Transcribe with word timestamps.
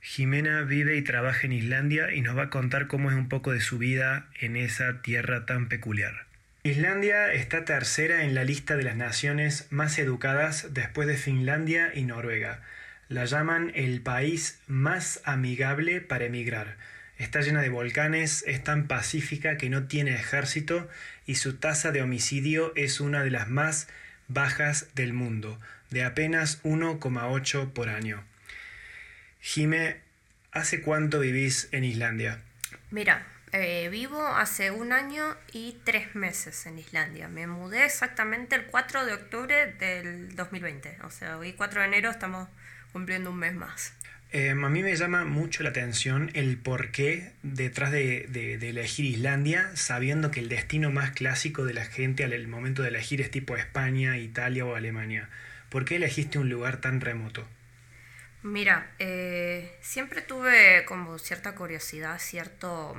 Jimena 0.00 0.62
vive 0.62 0.96
y 0.96 1.02
trabaja 1.02 1.46
en 1.46 1.52
Islandia 1.52 2.12
y 2.12 2.20
nos 2.20 2.36
va 2.36 2.44
a 2.44 2.50
contar 2.50 2.86
cómo 2.86 3.10
es 3.10 3.16
un 3.16 3.28
poco 3.28 3.52
de 3.52 3.60
su 3.60 3.78
vida 3.78 4.28
en 4.40 4.56
esa 4.56 5.02
tierra 5.02 5.46
tan 5.46 5.68
peculiar. 5.68 6.26
Islandia 6.62 7.32
está 7.32 7.64
tercera 7.64 8.24
en 8.24 8.34
la 8.34 8.44
lista 8.44 8.76
de 8.76 8.82
las 8.82 8.96
naciones 8.96 9.66
más 9.70 9.98
educadas 9.98 10.74
después 10.74 11.08
de 11.08 11.16
Finlandia 11.16 11.92
y 11.94 12.04
Noruega. 12.04 12.62
La 13.08 13.24
llaman 13.24 13.72
el 13.74 14.00
país 14.02 14.60
más 14.66 15.20
amigable 15.24 16.00
para 16.00 16.26
emigrar. 16.26 16.76
Está 17.16 17.40
llena 17.40 17.62
de 17.62 17.68
volcanes, 17.68 18.44
es 18.46 18.62
tan 18.62 18.86
pacífica 18.86 19.56
que 19.56 19.70
no 19.70 19.84
tiene 19.84 20.14
ejército 20.14 20.88
y 21.26 21.36
su 21.36 21.56
tasa 21.56 21.90
de 21.90 22.02
homicidio 22.02 22.72
es 22.76 23.00
una 23.00 23.24
de 23.24 23.30
las 23.30 23.48
más 23.48 23.88
bajas 24.28 24.88
del 24.94 25.12
mundo, 25.12 25.58
de 25.90 26.04
apenas 26.04 26.62
1,8 26.62 27.72
por 27.72 27.88
año. 27.88 28.22
Jime, 29.50 29.96
¿hace 30.52 30.82
cuánto 30.82 31.20
vivís 31.20 31.70
en 31.72 31.82
Islandia? 31.82 32.42
Mira, 32.90 33.26
eh, 33.52 33.88
vivo 33.90 34.22
hace 34.26 34.70
un 34.70 34.92
año 34.92 35.24
y 35.54 35.74
tres 35.84 36.14
meses 36.14 36.66
en 36.66 36.78
Islandia. 36.78 37.28
Me 37.28 37.46
mudé 37.46 37.86
exactamente 37.86 38.56
el 38.56 38.66
4 38.66 39.06
de 39.06 39.14
octubre 39.14 39.72
del 39.80 40.36
2020. 40.36 40.98
O 41.02 41.08
sea, 41.08 41.38
hoy 41.38 41.54
4 41.54 41.80
de 41.80 41.86
enero 41.86 42.10
estamos 42.10 42.46
cumpliendo 42.92 43.30
un 43.30 43.38
mes 43.38 43.54
más. 43.54 43.94
Em, 44.32 44.62
a 44.62 44.68
mí 44.68 44.82
me 44.82 44.94
llama 44.94 45.24
mucho 45.24 45.62
la 45.62 45.70
atención 45.70 46.30
el 46.34 46.58
porqué 46.58 47.32
detrás 47.42 47.90
de, 47.90 48.26
de, 48.28 48.68
elegir 48.68 49.06
Islandia, 49.06 49.70
sabiendo 49.76 50.30
que 50.30 50.40
el 50.40 50.50
destino 50.50 50.90
más 50.90 51.12
clásico 51.12 51.64
de 51.64 51.72
la 51.72 51.86
gente 51.86 52.22
al 52.22 52.48
momento 52.48 52.82
de 52.82 52.88
elegir 52.88 53.22
es 53.22 53.30
tipo 53.30 53.56
España, 53.56 54.18
Italia 54.18 54.66
o 54.66 54.74
Alemania. 54.74 55.30
¿Por 55.70 55.86
qué 55.86 55.96
elegiste 55.96 56.38
un 56.38 56.50
lugar 56.50 56.82
tan 56.82 57.00
remoto? 57.00 57.48
Mira, 58.42 58.92
eh, 58.98 59.76
siempre 59.82 60.22
tuve 60.22 60.84
como 60.86 61.18
cierta 61.18 61.54
curiosidad, 61.54 62.18
cierto, 62.20 62.96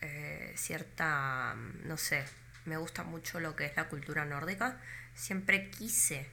eh, 0.00 0.52
cierta, 0.56 1.54
no 1.84 1.96
sé, 1.96 2.24
me 2.66 2.76
gusta 2.76 3.02
mucho 3.02 3.40
lo 3.40 3.56
que 3.56 3.64
es 3.66 3.76
la 3.76 3.88
cultura 3.88 4.24
nórdica. 4.24 4.78
Siempre 5.14 5.70
quise 5.70 6.28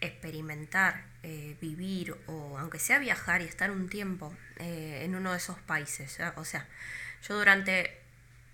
experimentar, 0.00 1.04
eh, 1.22 1.56
vivir 1.60 2.16
o 2.26 2.58
aunque 2.58 2.78
sea 2.78 2.98
viajar 2.98 3.42
y 3.42 3.46
estar 3.46 3.70
un 3.70 3.88
tiempo 3.88 4.34
en 4.58 5.14
uno 5.14 5.32
de 5.32 5.38
esos 5.38 5.58
países. 5.60 6.18
O 6.36 6.44
sea, 6.44 6.66
yo 7.28 7.36
durante 7.38 7.98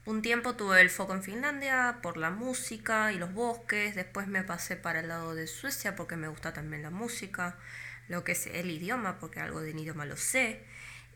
un 0.07 0.23
tiempo 0.23 0.55
tuve 0.57 0.81
el 0.81 0.91
foco 0.91 1.14
en 1.14 1.23
Finlandia 1.23 1.98
por 2.03 2.17
la 2.17 2.31
música 2.31 3.12
y 3.12 3.19
los 3.19 3.33
bosques, 3.34 3.95
después 3.97 4.29
me 4.29 4.42
pasé 4.45 4.77
para 4.77 5.01
el 5.01 5.09
lado 5.09 5.34
de 5.34 5.47
Suecia 5.48 5.97
porque 5.97 6.17
me 6.17 6.29
gusta 6.29 6.53
también 6.53 6.83
la 6.83 6.91
música 6.91 7.57
lo 8.09 8.25
que 8.25 8.33
es 8.33 8.47
el 8.47 8.71
idioma, 8.71 9.19
porque 9.19 9.41
algo 9.41 9.61
de 9.61 9.71
idioma 9.71 10.07
lo 10.07 10.17
sé. 10.17 10.61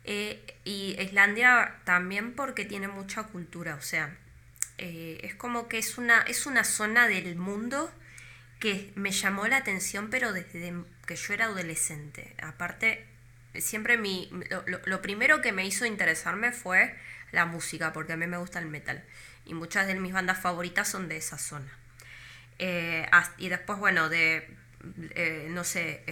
Eh, 0.03 0.57
y 0.63 0.95
Islandia 0.99 1.79
también 1.83 2.33
porque 2.33 2.65
tiene 2.65 2.87
mucha 2.87 3.23
cultura, 3.23 3.75
o 3.75 3.81
sea, 3.81 4.17
eh, 4.77 5.19
es 5.23 5.35
como 5.35 5.67
que 5.67 5.77
es 5.77 5.97
una, 5.97 6.21
es 6.21 6.45
una 6.47 6.63
zona 6.63 7.07
del 7.07 7.35
mundo 7.35 7.91
que 8.59 8.91
me 8.95 9.11
llamó 9.11 9.47
la 9.47 9.57
atención, 9.57 10.09
pero 10.09 10.33
desde 10.33 10.73
que 11.05 11.15
yo 11.15 11.33
era 11.33 11.45
adolescente. 11.45 12.35
Aparte, 12.41 13.05
siempre 13.55 13.97
mi, 13.97 14.29
lo, 14.85 15.01
primero 15.01 15.41
que 15.41 15.51
me 15.51 15.65
hizo 15.65 15.85
interesarme 15.85 16.51
fue 16.51 16.95
la 17.31 17.45
música, 17.45 17.93
porque 17.93 18.13
a 18.13 18.17
mí 18.17 18.27
me 18.27 18.37
gusta 18.37 18.59
el 18.59 18.67
metal. 18.67 19.03
Y 19.45 19.53
muchas 19.53 19.87
de 19.87 19.95
mis 19.95 20.13
bandas 20.13 20.39
favoritas 20.39 20.87
son 20.87 21.09
de 21.09 21.17
esa 21.17 21.37
zona. 21.37 21.71
Eh, 22.59 23.07
y 23.37 23.49
después, 23.49 23.79
bueno, 23.79 24.09
de, 24.09 24.47
no 25.49 25.63
sé, 25.63 26.03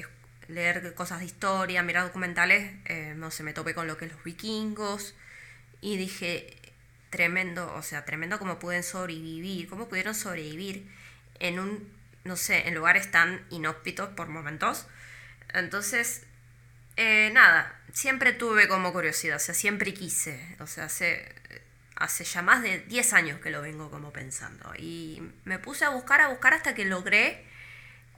leer 0.49 0.93
cosas 0.95 1.19
de 1.19 1.25
historia, 1.25 1.83
mirar 1.83 2.03
documentales, 2.03 2.73
eh, 2.85 3.13
no 3.15 3.31
sé, 3.31 3.43
me 3.43 3.53
topé 3.53 3.73
con 3.73 3.87
lo 3.87 3.97
que 3.97 4.05
es 4.05 4.11
los 4.11 4.23
vikingos 4.23 5.15
y 5.79 5.97
dije, 5.97 6.57
tremendo, 7.09 7.73
o 7.75 7.83
sea, 7.83 8.03
tremendo 8.05 8.39
cómo 8.39 8.59
pueden 8.59 8.83
sobrevivir, 8.83 9.69
cómo 9.69 9.87
pudieron 9.87 10.15
sobrevivir 10.15 10.89
en 11.39 11.59
un, 11.59 11.91
no 12.23 12.35
sé, 12.35 12.67
en 12.67 12.75
lugares 12.75 13.11
tan 13.11 13.45
inhóspitos 13.49 14.09
por 14.09 14.27
momentos. 14.27 14.87
Entonces, 15.53 16.23
eh, 16.97 17.29
nada, 17.33 17.79
siempre 17.93 18.33
tuve 18.33 18.67
como 18.67 18.91
curiosidad, 18.91 19.37
o 19.37 19.39
sea, 19.39 19.55
siempre 19.55 19.93
quise, 19.93 20.55
o 20.59 20.67
sea, 20.67 20.85
hace, 20.85 21.33
hace 21.95 22.23
ya 22.23 22.41
más 22.41 22.61
de 22.61 22.79
10 22.79 23.13
años 23.13 23.39
que 23.39 23.51
lo 23.51 23.61
vengo 23.61 23.89
como 23.91 24.11
pensando. 24.11 24.73
Y 24.77 25.21
me 25.45 25.59
puse 25.59 25.85
a 25.85 25.89
buscar, 25.89 26.21
a 26.21 26.29
buscar 26.29 26.53
hasta 26.53 26.75
que 26.75 26.85
logré 26.85 27.45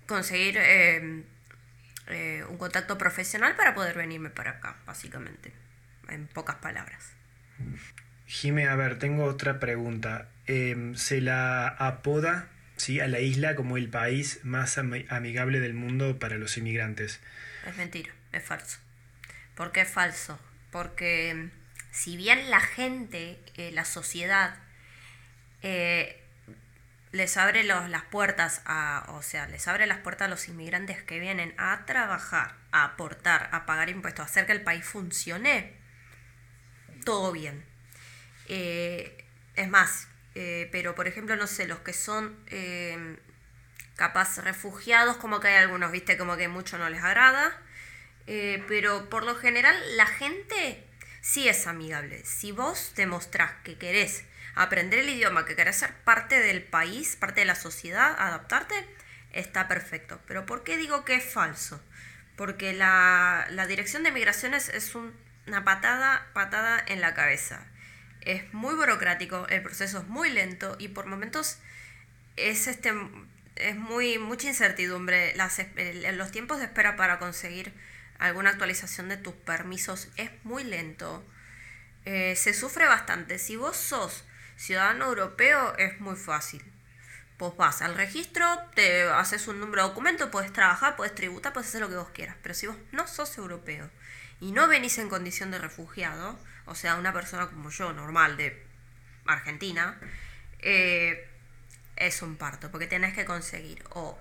conseguir 0.08 0.56
eh, 0.58 1.24
eh, 2.07 2.44
un 2.50 2.57
contacto 2.57 2.97
profesional 2.97 3.56
para 3.56 3.73
poder 3.73 3.97
venirme 3.97 4.29
para 4.29 4.51
acá, 4.51 4.78
básicamente, 4.85 5.53
en 6.09 6.28
pocas 6.28 6.57
palabras. 6.57 7.13
Jime, 8.25 8.67
a 8.67 8.75
ver, 8.75 8.97
tengo 8.97 9.25
otra 9.25 9.59
pregunta. 9.59 10.29
Em, 10.45 10.95
¿Se 10.95 11.22
la 11.22 11.67
apoda 11.67 12.47
¿sí? 12.78 13.00
a 13.00 13.07
la 13.07 13.19
isla 13.19 13.56
como 13.56 13.78
el 13.78 13.90
país 13.90 14.40
más 14.44 14.78
amigable 14.78 15.59
del 15.59 15.73
mundo 15.73 16.17
para 16.17 16.38
los 16.38 16.57
inmigrantes? 16.57 17.19
Es 17.67 17.78
mentira, 17.78 18.11
es 18.31 18.44
falso. 18.44 18.79
¿Por 19.56 19.72
qué 19.72 19.81
es 19.81 19.90
falso? 19.90 20.40
Porque 20.72 21.29
em, 21.29 21.51
si 21.91 22.16
bien 22.17 22.50
la 22.50 22.61
gente, 22.61 23.38
eh, 23.57 23.72
la 23.72 23.85
sociedad, 23.85 24.56
eh, 25.61 26.21
les 27.11 27.35
abre 27.35 27.63
las 27.63 28.03
puertas 28.05 28.61
a, 28.66 29.05
o 29.09 29.22
sea, 29.22 29.47
les 29.47 29.67
abre 29.67 29.85
las 29.85 29.99
puertas 29.99 30.27
a 30.27 30.29
los 30.29 30.47
inmigrantes 30.47 31.03
que 31.03 31.19
vienen 31.19 31.53
a 31.57 31.85
trabajar, 31.85 32.55
a 32.72 32.85
aportar, 32.85 33.49
a 33.51 33.66
pagar 33.66 33.89
impuestos, 33.89 34.25
a 34.25 34.29
hacer 34.29 34.45
que 34.45 34.53
el 34.53 34.61
país 34.61 34.85
funcione, 34.85 35.73
todo 37.03 37.31
bien. 37.31 37.66
Eh, 38.47 39.25
es 39.55 39.69
más, 39.69 40.07
eh, 40.35 40.69
pero 40.72 40.95
por 40.95 41.07
ejemplo, 41.07 41.35
no 41.35 41.47
sé, 41.47 41.67
los 41.67 41.79
que 41.79 41.94
son 41.94 42.38
eh, 42.47 43.17
capaz 43.95 44.38
refugiados, 44.38 45.17
como 45.17 45.41
que 45.41 45.49
hay 45.49 45.55
algunos, 45.55 45.91
viste, 45.91 46.17
como 46.17 46.38
que 46.38 46.47
mucho 46.47 46.78
no 46.78 46.89
les 46.89 47.03
agrada, 47.03 47.61
pero 48.25 49.09
por 49.09 49.25
lo 49.25 49.35
general 49.35 49.75
la 49.97 50.05
gente 50.05 50.88
sí 51.19 51.49
es 51.49 51.67
amigable. 51.67 52.23
Si 52.23 52.53
vos 52.53 52.93
demostrás 52.95 53.51
que 53.63 53.78
querés 53.78 54.23
aprender 54.56 55.00
el 55.00 55.09
idioma, 55.09 55.45
que 55.45 55.56
querés 55.56 55.78
ser 55.78 55.94
parte 56.03 56.39
del 56.39 56.63
país, 56.63 57.16
parte 57.16 57.41
de 57.41 57.45
la 57.45 57.56
sociedad, 57.56 58.16
adaptarte, 58.17 58.75
está 59.31 59.67
perfecto. 59.67 60.19
Pero 60.28 60.45
¿por 60.45 60.63
qué 60.63 60.78
digo 60.78 61.06
que 61.06 61.16
es 61.16 61.23
falso? 61.23 61.81
Porque 62.35 62.73
la, 62.73 63.47
dirección 63.67 64.03
de 64.03 64.11
migraciones 64.11 64.69
es 64.69 64.94
una 64.95 65.63
patada, 65.63 66.28
patada 66.34 66.84
en 66.88 67.01
la 67.01 67.13
cabeza. 67.13 67.66
Es 68.22 68.53
muy 68.53 68.75
burocrático, 68.75 69.47
el 69.50 69.61
proceso 69.61 70.00
es 70.00 70.07
muy 70.07 70.29
lento 70.29 70.75
y 70.79 70.90
por 70.90 71.07
momentos 71.07 71.57
es 72.35 72.67
este 72.67 72.94
es 73.56 73.75
muy 73.75 74.17
mucha 74.17 74.47
incertidumbre. 74.47 75.35
Las, 75.35 75.59
los 76.13 76.31
tiempos 76.31 76.59
de 76.59 76.66
espera 76.66 76.95
para 76.95 77.19
conseguir 77.19 77.73
alguna 78.19 78.51
actualización 78.51 79.09
de 79.09 79.17
tus 79.17 79.34
permisos 79.34 80.09
es 80.17 80.29
muy 80.44 80.63
lento. 80.63 81.25
Eh, 82.06 82.35
se 82.35 82.53
sufre 82.53 82.85
bastante. 82.85 83.40
Si 83.40 83.56
vos 83.56 83.75
sos 83.75 84.23
ciudadano 84.61 85.05
europeo 85.05 85.75
es 85.77 85.99
muy 85.99 86.16
fácil. 86.16 86.63
Vos 87.39 87.57
vas 87.57 87.81
al 87.81 87.95
registro, 87.95 88.45
te 88.75 89.09
haces 89.09 89.47
un 89.47 89.59
número 89.59 89.81
de 89.81 89.89
documento, 89.89 90.29
puedes 90.29 90.53
trabajar, 90.53 90.95
puedes 90.95 91.16
tributar, 91.16 91.51
puedes 91.51 91.69
hacer 91.69 91.81
lo 91.81 91.89
que 91.89 91.95
vos 91.95 92.09
quieras. 92.09 92.35
Pero 92.44 92.53
si 92.53 92.67
vos 92.67 92.77
no 92.91 93.07
sos 93.07 93.35
europeo 93.39 93.89
y 94.39 94.51
no 94.51 94.67
venís 94.67 94.99
en 94.99 95.09
condición 95.09 95.49
de 95.49 95.57
refugiado, 95.57 96.38
o 96.67 96.75
sea, 96.75 96.95
una 96.95 97.11
persona 97.11 97.47
como 97.47 97.72
yo, 97.72 97.91
normal, 97.91 98.38
de 98.38 98.63
Argentina, 99.25 99.99
eh, 100.59 101.28
es 101.95 102.22
un 102.22 102.35
parto, 102.35 102.69
porque 102.69 102.85
tenés 102.85 103.16
que 103.16 103.25
conseguir 103.25 103.83
o 103.89 104.19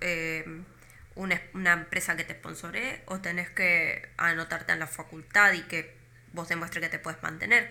eh, 0.00 0.44
una, 1.14 1.40
una, 1.54 1.72
empresa 1.74 2.16
que 2.16 2.24
te 2.24 2.34
sponsore 2.34 3.02
o 3.06 3.20
tenés 3.20 3.48
que 3.50 4.08
anotarte 4.16 4.72
en 4.72 4.80
la 4.80 4.88
facultad 4.88 5.52
y 5.52 5.62
que 5.62 5.96
vos 6.32 6.48
demuestres 6.48 6.82
que 6.82 6.90
te 6.90 6.98
puedes 6.98 7.22
mantener 7.22 7.70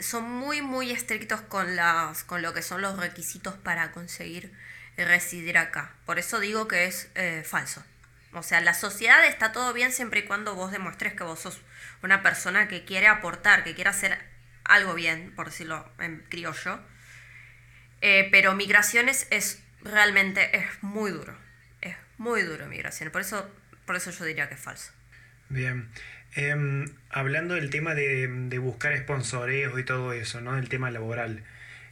son 0.00 0.30
muy, 0.30 0.62
muy 0.62 0.90
estrictos 0.90 1.40
con, 1.40 1.76
las, 1.76 2.24
con 2.24 2.42
lo 2.42 2.54
que 2.54 2.62
son 2.62 2.80
los 2.80 2.98
requisitos 2.98 3.54
para 3.54 3.92
conseguir 3.92 4.52
residir 4.96 5.58
acá. 5.58 5.94
Por 6.04 6.18
eso 6.18 6.40
digo 6.40 6.68
que 6.68 6.86
es 6.86 7.10
eh, 7.14 7.42
falso. 7.44 7.84
O 8.32 8.42
sea, 8.42 8.60
la 8.60 8.74
sociedad 8.74 9.24
está 9.26 9.52
todo 9.52 9.72
bien 9.72 9.92
siempre 9.92 10.20
y 10.20 10.24
cuando 10.24 10.54
vos 10.54 10.72
demuestres 10.72 11.12
que 11.14 11.24
vos 11.24 11.40
sos 11.40 11.60
una 12.02 12.22
persona 12.22 12.66
que 12.68 12.84
quiere 12.84 13.06
aportar, 13.06 13.62
que 13.62 13.74
quiere 13.74 13.90
hacer 13.90 14.18
algo 14.64 14.94
bien, 14.94 15.32
por 15.34 15.46
decirlo 15.46 15.90
en 15.98 16.24
criollo. 16.28 16.80
Eh, 18.00 18.28
pero 18.30 18.54
migraciones 18.54 19.26
es 19.30 19.62
realmente 19.82 20.56
es 20.56 20.64
muy 20.82 21.10
duro. 21.10 21.36
Es 21.80 21.96
muy 22.16 22.42
duro 22.42 22.66
migraciones. 22.66 23.12
Por 23.12 23.20
eso, 23.20 23.50
por 23.84 23.96
eso 23.96 24.10
yo 24.10 24.24
diría 24.24 24.48
que 24.48 24.54
es 24.54 24.60
falso. 24.60 24.92
Bien. 25.48 25.90
Em, 26.34 26.86
hablando 27.10 27.54
del 27.54 27.70
tema 27.70 27.94
de, 27.94 28.58
buscar 28.58 28.96
sponsoreos 28.96 29.78
y 29.78 29.84
todo 29.84 30.12
eso, 30.12 30.40
¿no? 30.40 30.56
El 30.56 30.68
tema 30.68 30.90
laboral. 30.90 31.44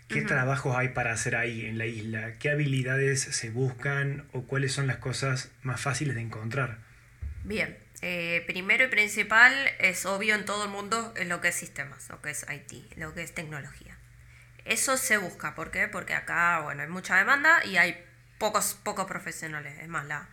¿Qué 0.09 0.23
trabajos 0.23 0.77
hay 0.77 0.89
para 0.89 1.13
hacer 1.13 1.37
ahí 1.37 1.67
en 1.67 1.79
la 1.79 1.87
isla? 1.87 2.33
¿Qué 2.41 2.51
habilidades 2.51 3.21
se 3.21 3.51
buscan 3.51 4.25
o 4.33 4.43
cuáles 4.43 4.73
son 4.73 4.89
las 4.89 4.97
cosas 4.97 5.53
más 5.63 5.81
fáciles 5.81 6.17
de 6.17 6.23
encontrar? 6.23 6.79
Bien, 7.45 7.77
Eh, 8.03 8.45
primero 8.47 8.85
y 8.85 8.89
principal 8.89 9.53
es 9.79 10.07
obvio 10.07 10.35
en 10.35 10.47
todo 10.47 10.65
el 10.65 10.71
mundo 10.71 11.13
en 11.17 11.29
lo 11.29 11.43
que 11.43 11.49
es 11.49 11.55
sistemas, 11.55 12.09
lo 12.09 12.23
que 12.23 12.31
es 12.31 12.47
IT, 12.51 12.97
lo 12.97 13.13
que 13.13 13.23
es 13.23 13.35
tecnología. 13.35 13.99
Eso 14.65 14.97
se 14.97 15.19
busca, 15.19 15.55
¿por 15.55 15.71
qué? 15.71 15.87
Porque 15.87 16.15
acá, 16.15 16.61
bueno, 16.63 16.81
hay 16.81 16.89
mucha 16.89 17.19
demanda 17.19 17.63
y 17.63 17.77
hay 17.77 18.03
pocos, 18.39 18.79
pocos 18.83 19.07
profesionales. 19.07 19.75
Es 19.83 19.89
más, 19.89 20.07
la, 20.07 20.29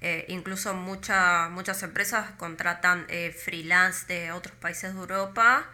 eh, 0.00 0.24
incluso 0.28 0.72
muchas 0.74 1.50
muchas 1.50 1.82
empresas 1.82 2.30
contratan 2.38 3.04
eh, 3.08 3.32
freelance 3.32 4.06
de 4.06 4.32
otros 4.32 4.56
países 4.56 4.94
de 4.94 5.00
Europa 5.00 5.68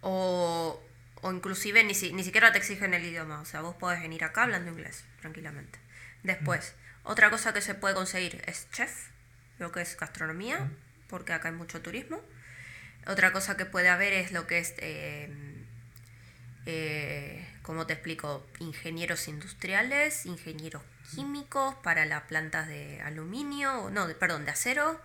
o, 0.00 0.82
o 1.20 1.32
inclusive 1.32 1.84
ni, 1.84 1.94
ni 2.12 2.24
siquiera 2.24 2.52
te 2.52 2.58
exigen 2.58 2.94
el 2.94 3.04
idioma. 3.04 3.40
O 3.40 3.44
sea, 3.44 3.60
vos 3.60 3.76
podés 3.76 4.00
venir 4.00 4.24
acá 4.24 4.42
hablando 4.42 4.70
inglés 4.70 5.04
tranquilamente. 5.20 5.78
Después, 6.22 6.74
otra 7.04 7.30
cosa 7.30 7.52
que 7.52 7.60
se 7.60 7.74
puede 7.74 7.94
conseguir 7.94 8.42
es 8.46 8.68
chef, 8.70 9.08
lo 9.58 9.72
que 9.72 9.82
es 9.82 9.96
gastronomía, 9.96 10.68
porque 11.08 11.32
acá 11.32 11.48
hay 11.48 11.54
mucho 11.54 11.80
turismo. 11.82 12.20
Otra 13.06 13.32
cosa 13.32 13.56
que 13.56 13.64
puede 13.64 13.88
haber 13.88 14.12
es 14.12 14.32
lo 14.32 14.46
que 14.46 14.58
es, 14.58 14.74
eh, 14.78 15.28
eh, 16.66 17.48
¿cómo 17.62 17.86
te 17.86 17.94
explico? 17.94 18.46
Ingenieros 18.60 19.26
industriales, 19.26 20.26
ingenieros 20.26 20.82
químicos 21.14 21.74
para 21.76 22.06
las 22.06 22.22
plantas 22.22 22.68
de 22.68 23.00
aluminio, 23.02 23.90
no, 23.90 24.08
perdón, 24.18 24.44
de 24.44 24.50
acero. 24.50 25.00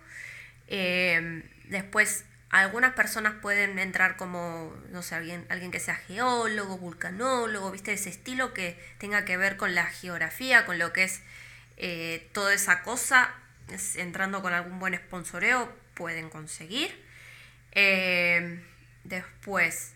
Eh, 0.66 1.42
después, 1.64 2.24
algunas 2.50 2.94
personas 2.94 3.34
pueden 3.42 3.78
entrar 3.78 4.16
como, 4.16 4.74
no 4.90 5.02
sé, 5.02 5.14
alguien, 5.14 5.44
alguien 5.48 5.70
que 5.70 5.80
sea 5.80 5.96
geólogo, 5.96 6.78
vulcanólogo, 6.78 7.70
¿viste? 7.70 7.92
Ese 7.92 8.08
estilo 8.08 8.54
que 8.54 8.78
tenga 8.98 9.24
que 9.24 9.36
ver 9.36 9.56
con 9.56 9.74
la 9.74 9.84
geografía, 9.84 10.64
con 10.64 10.78
lo 10.78 10.92
que 10.92 11.04
es 11.04 11.22
eh, 11.76 12.28
toda 12.32 12.54
esa 12.54 12.82
cosa, 12.82 13.34
entrando 13.96 14.40
con 14.42 14.54
algún 14.54 14.78
buen 14.78 14.94
sponsoreo, 14.94 15.70
pueden 15.94 16.30
conseguir. 16.30 17.04
Eh, 17.72 18.62
después 19.04 19.92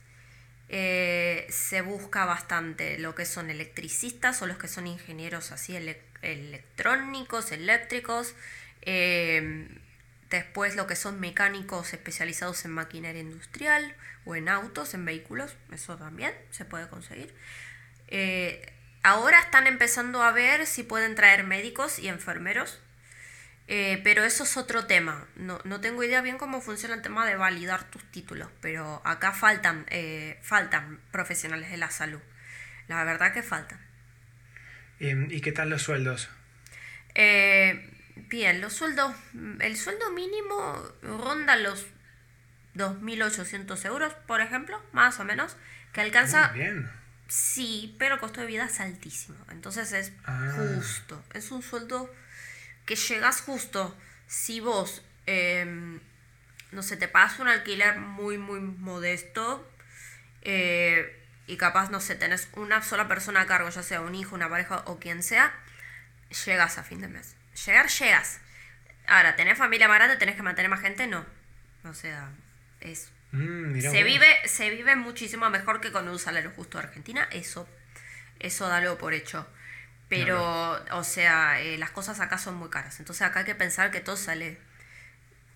eh, 0.72 1.46
se 1.50 1.82
busca 1.82 2.24
bastante 2.24 2.98
lo 2.98 3.14
que 3.14 3.26
son 3.26 3.50
electricistas 3.50 4.42
o 4.42 4.46
los 4.46 4.58
que 4.58 4.66
son 4.66 4.86
ingenieros 4.86 5.52
así 5.52 5.76
electrónicos, 5.76 7.52
eléctricos. 7.52 8.34
después 10.30 10.76
lo 10.76 10.86
que 10.86 10.96
son 10.96 11.20
mecánicos 11.20 11.92
especializados 11.92 12.64
en 12.64 12.72
maquinaria 12.72 13.20
industrial 13.20 13.94
o 14.24 14.34
en 14.34 14.48
autos, 14.48 14.94
en 14.94 15.04
vehículos, 15.04 15.54
eso 15.70 15.96
también 15.98 16.32
se 16.50 16.64
puede 16.64 16.88
conseguir. 16.88 17.34
Ahora 19.02 19.40
están 19.40 19.66
empezando 19.66 20.22
a 20.22 20.32
ver 20.32 20.66
si 20.66 20.84
pueden 20.84 21.14
traer 21.14 21.44
médicos 21.44 21.98
y 21.98 22.08
enfermeros, 22.08 22.80
eh, 23.69 24.00
pero 24.05 24.25
eso 24.25 24.44
es 24.44 24.56
otro 24.56 24.87
tema. 24.87 25.26
No, 25.37 25.59
tengo 25.81 26.03
idea 26.03 26.20
bien 26.20 26.38
cómo 26.38 26.61
funciona 26.61 26.94
el 26.94 27.03
tema 27.03 27.26
de 27.26 27.37
validar 27.37 27.85
tus 27.91 28.05
títulos, 28.11 28.49
pero 28.61 29.03
acá 29.05 29.32
faltan, 29.32 29.87
eh, 29.91 30.38
faltan 30.43 31.00
profesionales 31.11 31.70
de 31.70 31.76
la 31.76 31.91
salud. 31.91 32.20
La 32.88 33.05
verdad 33.05 33.32
que 33.32 33.43
faltan. 33.43 33.81
Em, 35.00 35.29
¿Y 35.31 35.41
qué 35.41 35.53
tal 35.53 35.70
los 35.70 35.82
sueldos? 35.82 36.29
Eh, 37.14 37.91
bien, 38.29 38.61
los 38.61 38.73
sueldos, 38.73 39.14
el 39.61 39.76
sueldo 39.76 40.11
mínimo 40.11 40.82
ronda 41.03 41.56
los 41.56 41.87
2.800 42.75 43.85
euros, 43.87 44.15
por 44.26 44.41
ejemplo, 44.41 44.82
más 44.93 45.20
o 45.20 45.25
menos, 45.25 45.56
que 45.93 46.00
alcanza... 46.00 46.49
bien 46.49 46.91
Sí, 47.32 47.97
pero 47.99 48.17
el 48.17 48.20
costo 48.20 48.43
de 48.43 48.47
vida 48.47 48.67
es 48.67 48.79
altísimo. 48.79 49.38
Entonces 49.50 49.91
es 49.93 50.12
ah. 50.26 50.53
justo. 50.55 51.25
Es 51.32 51.50
un 51.50 51.62
sueldo 51.62 52.15
que 52.87 52.96
llegas 52.96 53.40
justo. 53.40 53.96
Si 54.26 54.61
vos, 54.61 55.02
em, 55.26 56.00
no 56.70 56.82
sé, 56.82 56.96
te 56.96 57.08
pagas 57.08 57.38
un 57.38 57.49
alquiler 57.49 57.99
muy, 57.99 58.38
muy 58.38 58.61
modesto 58.61 59.69
eh, 60.43 61.20
y 61.46 61.56
capaz, 61.56 61.90
no 61.90 62.00
sé, 62.00 62.14
tenés 62.14 62.49
una 62.55 62.82
sola 62.82 63.08
persona 63.08 63.43
a 63.43 63.46
cargo, 63.46 63.69
ya 63.69 63.82
sea 63.82 64.00
un 64.00 64.14
hijo, 64.14 64.34
una 64.34 64.49
pareja 64.49 64.82
o 64.87 64.99
quien 64.99 65.23
sea, 65.23 65.55
llegas 66.46 66.79
a 66.79 66.84
fin 66.84 67.00
de 67.00 67.08
mes. 67.08 67.37
Llegar, 67.67 67.88
llegas. 67.88 68.40
Ahora, 69.06 69.37
¿tenés 69.37 69.58
familia 69.58 69.88
grande? 69.88 70.17
¿Tenés 70.17 70.37
que 70.37 70.43
mantener 70.43 70.70
más 70.70 70.81
gente? 70.81 71.06
No. 71.06 71.26
O 71.84 71.94
sea, 71.94 72.31
es 72.81 73.11
Mm, 73.32 73.81
se, 73.81 74.02
vive, 74.02 74.26
se 74.44 74.69
vive 74.69 74.94
muchísimo 74.94 75.49
mejor 75.49 75.81
que 75.81 75.90
con 75.90 76.06
un 76.06 76.19
salario 76.19 76.52
justo 76.55 76.79
de 76.79 76.84
Argentina, 76.84 77.26
eso, 77.32 77.67
eso 78.38 78.69
dalo 78.69 78.99
por 78.99 79.14
hecho. 79.14 79.46
Pero, 80.12 80.85
o 80.91 81.05
sea, 81.05 81.62
eh, 81.62 81.79
las 81.79 81.91
cosas 81.91 82.20
acá 82.20 82.37
son 82.37 82.56
muy 82.56 82.69
caras. 82.69 83.00
Entonces 83.00 83.23
acá 83.23 83.41
hay 83.41 83.47
que 83.47 83.55
pensar 83.55 83.91
que 83.91 84.00
todo 84.00 84.19
sale 84.19 84.59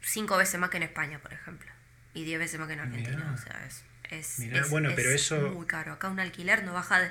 cinco 0.01 0.39
veces 0.39 0.59
más 0.59 0.71
que 0.71 0.79
en 0.79 0.85
España, 0.85 1.19
por 1.19 1.35
ejemplo. 1.35 1.71
Y 2.15 2.25
diez 2.25 2.39
veces 2.39 2.59
más 2.59 2.67
que 2.67 2.73
en 2.73 2.81
Argentina. 2.81 3.35
O 3.35 3.37
sea, 3.37 3.67
es, 3.67 4.39
es, 4.39 4.71
bueno, 4.71 4.93
pero 4.97 5.11
eso... 5.11 5.37
muy 5.51 5.67
caro. 5.67 5.93
Acá 5.93 6.09
un 6.09 6.21
alquiler 6.21 6.65
no 6.65 6.73
baja 6.73 7.01
de... 7.01 7.11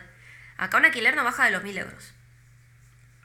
Acá 0.58 0.78
un 0.80 0.86
alquiler 0.86 1.16
no 1.16 1.24
baja 1.24 1.46
de 1.46 1.52
los 1.52 1.64
mil 1.64 1.78
euros. 1.78 2.14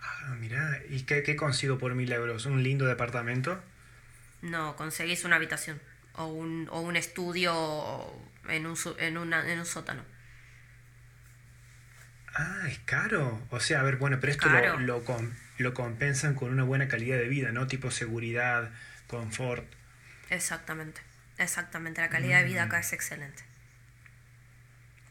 Ah, 0.02 0.34
mirá. 0.38 0.80
¿Y 0.90 1.04
qué, 1.04 1.22
qué 1.22 1.34
consigo 1.34 1.78
por 1.78 1.94
mil 1.94 2.12
euros? 2.12 2.44
¿Un 2.44 2.62
lindo 2.62 2.84
departamento? 2.84 3.62
No, 4.42 4.76
conseguís 4.76 5.24
una 5.24 5.36
habitación 5.36 5.80
o 6.12 6.26
un, 6.26 6.68
o 6.70 6.80
un 6.82 6.96
estudio 6.96 8.12
en 8.50 8.66
un, 8.66 8.76
en, 8.98 9.16
una, 9.16 9.50
en 9.50 9.60
un 9.60 9.66
sótano. 9.66 10.02
Ah, 12.34 12.62
es 12.68 12.78
caro. 12.80 13.44
O 13.50 13.60
sea, 13.60 13.80
a 13.80 13.82
ver, 13.82 13.96
bueno, 13.96 14.18
pero 14.20 14.32
esto 14.32 14.48
lo, 14.48 14.78
lo, 14.78 15.02
lo, 15.58 15.74
compensan 15.74 16.34
con 16.34 16.50
una 16.50 16.62
buena 16.62 16.88
calidad 16.88 17.18
de 17.18 17.28
vida, 17.28 17.52
¿no? 17.52 17.66
Tipo 17.66 17.90
seguridad, 17.90 18.70
confort. 19.06 19.64
Exactamente, 20.30 21.00
exactamente. 21.38 22.00
La 22.00 22.08
calidad 22.08 22.38
de 22.38 22.44
vida 22.44 22.64
acá 22.64 22.78
mm. 22.78 22.80
es 22.80 22.92
excelente. 22.92 23.42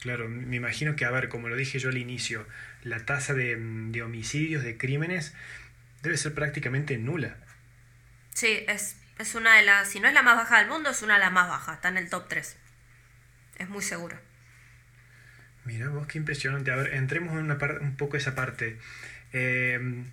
Claro, 0.00 0.28
me 0.28 0.56
imagino 0.56 0.96
que, 0.96 1.04
a 1.04 1.10
ver, 1.10 1.28
como 1.28 1.48
lo 1.50 1.56
dije 1.56 1.78
yo 1.78 1.90
al 1.90 1.98
inicio, 1.98 2.46
la 2.82 3.04
tasa 3.04 3.34
de, 3.34 3.56
de 3.56 4.02
homicidios, 4.02 4.62
de 4.62 4.78
crímenes, 4.78 5.34
debe 6.02 6.16
ser 6.16 6.32
prácticamente 6.32 6.96
nula. 6.96 7.36
Sí, 8.32 8.64
es 8.66 8.96
es 9.20 9.34
una 9.34 9.56
de 9.56 9.62
las, 9.62 9.88
si 9.88 10.00
no 10.00 10.08
es 10.08 10.14
la 10.14 10.22
más 10.22 10.36
baja 10.36 10.58
del 10.58 10.68
mundo, 10.68 10.90
es 10.90 11.02
una 11.02 11.14
de 11.14 11.20
las 11.20 11.32
más 11.32 11.46
bajas, 11.46 11.76
está 11.76 11.88
en 11.88 11.98
el 11.98 12.08
top 12.08 12.26
3. 12.28 12.56
Es 13.58 13.68
muy 13.68 13.82
seguro. 13.82 14.18
Mira 15.64 15.88
vos, 15.88 16.06
qué 16.06 16.18
impresionante. 16.18 16.70
A 16.70 16.76
ver, 16.76 16.94
entremos 16.94 17.32
en 17.32 17.44
una 17.44 17.58
un 17.80 17.96
poco 17.96 18.16
esa 18.16 18.34
parte. 18.34 18.76
Em, 19.32 20.04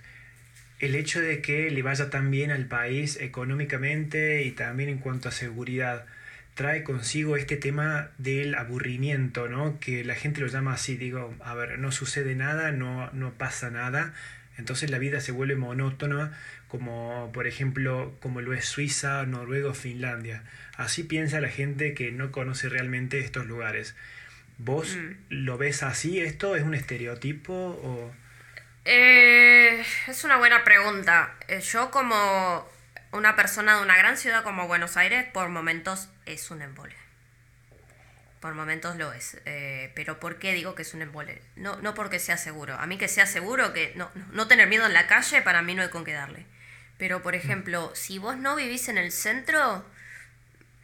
el 0.79 0.95
hecho 0.95 1.21
de 1.21 1.41
que 1.41 1.71
le 1.71 1.81
vaya 1.81 2.09
tan 2.09 2.29
bien 2.31 2.51
al 2.51 2.65
país 2.65 3.17
económicamente 3.19 4.43
y 4.43 4.51
también 4.51 4.89
en 4.89 4.97
cuanto 4.99 5.29
a 5.29 5.31
seguridad 5.31 6.05
trae 6.53 6.83
consigo 6.83 7.37
este 7.37 7.55
tema 7.55 8.09
del 8.17 8.55
aburrimiento, 8.55 9.47
¿no? 9.47 9.79
Que 9.79 10.03
la 10.03 10.15
gente 10.15 10.41
lo 10.41 10.47
llama 10.47 10.73
así, 10.73 10.97
digo, 10.97 11.35
a 11.41 11.53
ver, 11.55 11.77
no 11.79 11.91
sucede 11.91 12.35
nada, 12.35 12.71
no, 12.71 13.11
no 13.13 13.33
pasa 13.33 13.69
nada, 13.69 14.13
entonces 14.57 14.89
la 14.89 14.97
vida 14.97 15.21
se 15.21 15.31
vuelve 15.31 15.55
monótona 15.55 16.31
como 16.67 17.31
por 17.33 17.47
ejemplo 17.47 18.17
como 18.21 18.41
lo 18.41 18.53
es 18.53 18.65
Suiza, 18.65 19.25
Noruega 19.25 19.69
o 19.69 19.73
Finlandia. 19.73 20.43
Así 20.75 21.03
piensa 21.03 21.39
la 21.41 21.49
gente 21.49 21.93
que 21.93 22.11
no 22.11 22.31
conoce 22.31 22.69
realmente 22.69 23.19
estos 23.19 23.45
lugares. 23.45 23.95
¿Vos 24.57 24.95
mm. 24.95 25.11
lo 25.29 25.57
ves 25.57 25.83
así? 25.83 26.19
¿Esto 26.19 26.55
es 26.55 26.63
un 26.63 26.73
estereotipo 26.73 27.53
o...? 27.53 28.11
Eh, 28.85 29.83
es 30.07 30.23
una 30.23 30.37
buena 30.37 30.63
pregunta. 30.63 31.35
Eh, 31.47 31.59
yo 31.59 31.91
como 31.91 32.67
una 33.11 33.35
persona 33.35 33.77
de 33.77 33.83
una 33.83 33.97
gran 33.97 34.17
ciudad 34.17 34.43
como 34.43 34.67
Buenos 34.67 34.97
Aires, 34.97 35.25
por 35.33 35.49
momentos 35.49 36.09
es 36.25 36.51
un 36.51 36.61
embole. 36.61 36.95
Por 38.39 38.53
momentos 38.53 38.95
lo 38.95 39.11
es. 39.13 39.37
Eh, 39.45 39.91
pero 39.95 40.19
¿por 40.19 40.37
qué 40.37 40.53
digo 40.53 40.73
que 40.73 40.83
es 40.83 40.93
un 40.93 41.01
embole? 41.01 41.41
No, 41.55 41.75
no 41.81 41.93
porque 41.93 42.19
sea 42.19 42.37
seguro. 42.37 42.75
A 42.75 42.85
mí 42.85 42.97
que 42.97 43.07
sea 43.07 43.25
seguro, 43.25 43.73
que 43.73 43.91
no, 43.95 44.09
no 44.31 44.47
tener 44.47 44.67
miedo 44.67 44.85
en 44.85 44.93
la 44.93 45.07
calle, 45.07 45.41
para 45.41 45.61
mí 45.61 45.75
no 45.75 45.81
hay 45.81 45.89
con 45.89 46.05
qué 46.05 46.13
darle. 46.13 46.45
Pero, 46.97 47.21
por 47.21 47.35
ejemplo, 47.35 47.91
si 47.93 48.17
vos 48.17 48.37
no 48.37 48.55
vivís 48.55 48.89
en 48.89 48.97
el 48.97 49.11
centro, 49.11 49.85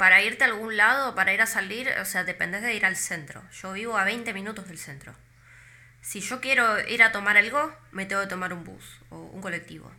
para 0.04 0.22
irte 0.22 0.44
a 0.44 0.48
algún 0.48 0.76
lado, 0.76 1.16
para 1.16 1.34
ir 1.34 1.42
a 1.42 1.46
salir, 1.46 1.88
o 2.02 2.04
sea, 2.04 2.26
dependés 2.26 2.62
de 2.62 2.74
ir 2.74 2.86
al 2.86 2.98
centro. 2.98 3.42
Yo 3.54 3.72
vivo 3.72 3.98
a 3.98 4.04
20 4.04 4.34
minutos 4.34 4.68
del 4.68 4.78
centro. 4.78 5.16
Si 6.02 6.20
yo 6.20 6.42
quiero 6.42 6.78
ir 6.90 7.04
a 7.04 7.14
tomar 7.14 7.38
algo, 7.38 7.74
me 7.94 8.06
tengo 8.06 8.22
que 8.22 8.28
tomar 8.28 8.52
un 8.52 8.66
bus 8.66 8.84
o 9.12 9.18
un 9.20 9.42
colectivo. 9.42 9.90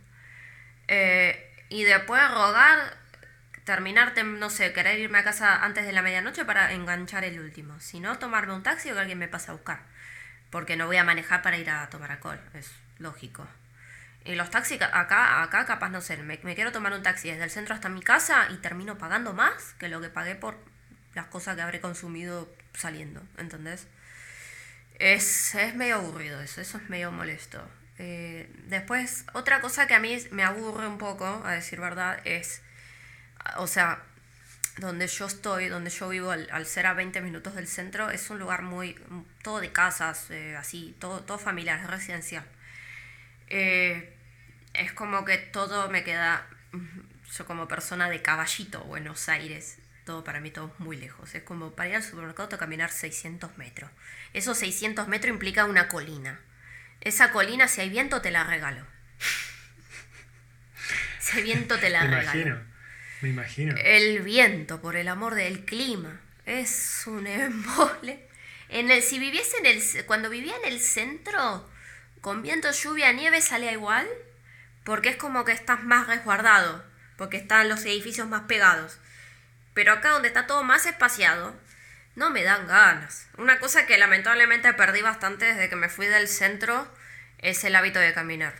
Eh, 0.89 1.51
y 1.71 1.85
después 1.85 2.21
rogar, 2.31 2.99
terminarte, 3.65 4.25
no 4.25 4.51
sé, 4.51 4.75
querer 4.75 4.99
irme 4.99 5.21
a 5.21 5.25
casa 5.25 5.65
antes 5.65 5.87
de 5.87 5.93
la 5.93 6.03
medianoche 6.03 6.45
para 6.45 6.75
enganchar 6.75 7.25
el 7.25 7.41
último. 7.41 7.81
Si 7.81 7.99
no, 7.99 8.19
tomarme 8.19 8.53
un 8.53 8.63
taxi 8.63 8.91
o 8.91 8.93
que 8.93 9.01
alguien 9.01 9.19
me 9.19 9.29
pase 9.29 9.53
a 9.53 9.55
buscar. 9.55 9.85
Porque 10.51 10.77
no 10.77 10.85
voy 10.87 10.99
a 10.99 11.05
manejar 11.05 11.41
para 11.41 11.57
ir 11.57 11.71
a 11.71 11.89
tomar 11.89 12.13
alcohol, 12.13 12.43
es 12.53 12.71
lógico. 12.99 13.49
Y 14.25 14.35
los 14.37 14.51
taxis 14.51 14.81
acá, 14.81 15.43
acá 15.43 15.67
capaz 15.67 15.91
no 15.91 16.01
sé, 16.01 16.17
me, 16.17 16.39
quiero 16.39 16.73
tomar 16.73 16.93
un 16.95 17.03
taxi 17.03 17.31
desde 17.31 17.45
el 17.45 17.51
centro 17.51 17.75
hasta 17.75 17.89
mi 17.89 18.01
casa 18.01 18.49
y 18.51 18.57
termino 18.57 18.97
pagando 18.97 19.35
más 19.35 19.75
que 19.79 19.89
lo 19.89 20.01
que 20.01 20.09
pagué 20.09 20.35
por 20.35 20.57
las 21.15 21.27
cosas 21.27 21.57
que 21.57 21.63
habré 21.63 21.81
consumido 21.81 22.51
saliendo, 22.73 23.23
¿entendés? 23.37 23.87
Es, 24.99 25.55
es 25.55 25.75
medio 25.75 25.97
aburrido 25.97 26.41
eso, 26.41 26.61
eso 26.61 26.79
es 26.79 26.89
medio 26.89 27.13
molesto. 27.13 27.63
Eh, 27.99 28.51
después, 28.67 29.25
otra 29.35 29.61
cosa 29.61 29.87
que 29.87 29.95
a 29.95 30.01
mí 30.01 30.17
me 30.31 30.43
aburre 30.43 30.87
un 30.87 30.99
poco, 30.99 31.43
a 31.45 31.53
decir 31.53 31.81
verdad, 31.81 32.21
es 32.25 32.63
o 33.57 33.67
sea, 33.67 34.03
donde 34.79 35.07
yo 35.07 35.27
estoy, 35.27 35.69
donde 35.69 35.91
yo 35.91 36.09
vivo, 36.09 36.31
al, 36.31 36.67
ser 36.67 36.87
a 36.87 36.95
20 36.95 37.21
minutos 37.21 37.55
del 37.55 37.69
centro, 37.69 38.11
es 38.11 38.31
un 38.31 38.39
lugar 38.39 38.63
muy, 38.63 38.97
todo 39.43 39.61
de 39.61 39.71
casas, 39.71 40.31
eh, 40.31 40.57
así, 40.57 40.97
todo, 40.99 41.21
todo 41.21 41.39
familiar, 41.39 41.79
es 41.81 41.87
residencial. 41.89 42.45
Eh, 43.49 44.14
es 44.75 44.93
como 44.93 45.25
que 45.25 45.39
todo 45.39 45.89
me 45.89 46.05
queda, 46.05 46.47
yo 47.37 47.47
como 47.47 47.69
persona 47.69 48.11
de 48.11 48.23
caballito, 48.23 48.83
Buenos 48.85 49.29
Aires, 49.29 49.79
todo 50.05 50.25
para 50.25 50.41
mí 50.41 50.51
todo 50.51 50.75
muy 50.79 50.97
lejos. 50.97 51.35
Es 51.35 51.43
como 51.43 51.75
para 51.75 51.91
ir 51.91 51.97
al 51.97 52.03
supermercado 52.03 52.59
caminar 52.59 52.91
600 52.91 53.57
metros. 53.57 53.91
Esos 54.33 54.59
600 54.59 55.09
metros 55.09 55.33
implica 55.33 55.65
una 55.65 55.89
colina. 55.89 56.41
Esa 57.01 57.31
colina, 57.31 57.69
si 57.69 57.81
hay 57.81 57.91
viento, 57.91 58.21
te 58.21 58.31
la 58.31 58.45
regalo. 58.45 58.85
si 61.21 61.39
hay 61.39 61.45
viento, 61.45 61.79
te 61.79 61.91
la 61.91 62.05
me 62.05 62.17
regalo. 62.17 62.41
Imagino, 62.41 62.65
me 63.23 63.29
imagino. 63.31 63.75
El 63.79 64.23
viento, 64.23 64.81
por 64.81 64.97
el 64.97 65.09
amor 65.09 65.35
del 65.35 65.65
clima, 65.65 66.21
es 66.47 67.05
un 67.07 67.27
embole. 67.27 68.29
En 68.69 68.91
el, 68.91 69.03
si 69.03 69.19
viviese 69.19 69.59
en 69.59 69.67
el, 69.67 70.07
cuando 70.07 70.31
vivía 70.31 70.57
en 70.57 70.73
el 70.73 70.81
centro, 70.81 71.71
con 72.21 72.43
viento, 72.43 72.71
lluvia, 72.73 73.13
nieve, 73.13 73.41
salía 73.41 73.73
igual, 73.73 74.09
porque 74.85 75.09
es 75.09 75.17
como 75.17 75.45
que 75.45 75.53
estás 75.53 75.83
más 75.83 76.07
resguardado, 76.07 76.85
porque 77.17 77.37
están 77.37 77.69
los 77.69 77.85
edificios 77.85 78.29
más 78.29 78.43
pegados. 78.43 78.99
Pero 79.73 79.93
acá 79.93 80.11
donde 80.11 80.29
está 80.29 80.47
todo 80.47 80.63
más 80.63 80.87
espaciado, 80.87 81.55
no 82.17 82.31
me 82.31 82.45
dan 82.45 82.67
ganas. 82.67 83.29
Una 83.37 83.59
cosa 83.59 83.87
que 83.87 83.99
lamentablemente 83.99 84.73
perdí 84.75 85.03
bastante 85.03 85.47
desde 85.47 85.69
que 85.69 85.77
me 85.77 85.89
fui 85.89 86.07
del 86.07 86.29
centro 86.29 86.89
es 87.39 87.65
el 87.65 87.75
hábito 87.75 87.99
de 87.99 88.13
caminar. 88.13 88.55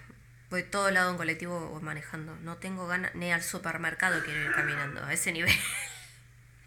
Voy 0.51 0.63
todo 0.63 0.91
lado 0.91 1.11
en 1.11 1.17
colectivo 1.17 1.57
o 1.57 1.81
manejando. 1.81 2.37
No 2.43 2.57
tengo 2.57 2.87
ganas 2.87 3.15
ni 3.15 3.33
al 3.33 3.43
supermercado 3.43 4.23
quiero 4.25 4.41
ir 4.41 4.53
caminando 4.53 5.05
a 5.05 5.13
ese 5.13 5.33
nivel. 5.33 5.55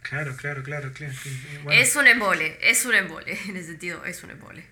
Claro, 0.01 0.37
claro, 0.37 0.63
claro. 0.63 0.93
claro. 0.93 1.13
Es 1.69 1.95
un 1.97 2.07
embole, 2.07 2.57
es 2.61 2.85
un 2.85 2.95
embole. 2.95 3.37
En 3.49 3.57
ese 3.57 3.67
sentido, 3.67 4.05
es 4.05 4.23
un 4.23 4.31
embole. 4.31 4.63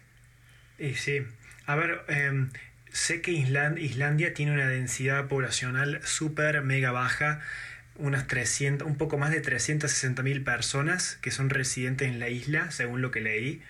Y 0.80 0.96
sí. 0.96 1.28
A 1.66 1.76
ver, 1.76 2.06
em, 2.08 2.50
sé 2.96 3.20
que 3.20 3.32
Islandia 3.32 4.34
tiene 4.34 4.54
una 4.54 4.70
densidad 4.70 5.28
poblacional 5.28 6.00
súper 6.06 6.62
mega 6.62 6.92
baja 6.94 7.42
unas 7.98 8.26
300, 8.28 8.88
un 8.88 8.98
poco 8.98 9.18
más 9.18 9.32
de 9.32 9.42
360 9.42 10.24
mil 10.24 10.44
personas 10.44 11.18
que 11.22 11.30
son 11.30 11.50
residentes 11.50 12.08
en 12.08 12.20
la 12.20 12.30
isla, 12.30 12.72
según 12.72 13.02
lo 13.02 13.12
que 13.12 13.20
leí. 13.20 13.62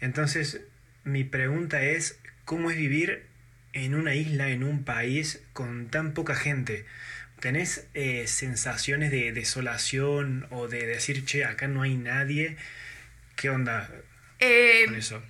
Entonces, 0.00 0.62
mi 1.04 1.22
pregunta 1.22 1.82
es, 1.82 2.18
¿cómo 2.46 2.70
es 2.70 2.78
vivir 2.78 3.26
en 3.74 3.94
una 3.94 4.14
isla, 4.14 4.48
en 4.48 4.64
un 4.64 4.84
país 4.84 5.42
con 5.52 5.88
tan 5.88 6.14
poca 6.14 6.34
gente? 6.34 6.86
¿Tenés 7.40 7.86
eh, 7.92 8.26
sensaciones 8.26 9.10
de 9.10 9.32
desolación 9.32 10.46
o 10.50 10.66
de 10.66 10.86
decir, 10.86 11.26
che, 11.26 11.44
acá 11.44 11.68
no 11.68 11.82
hay 11.82 11.94
nadie? 11.94 12.56
¿Qué 13.36 13.50
onda 13.50 13.90
eh, 14.38 14.84
con 14.86 14.96
eso? 14.96 15.22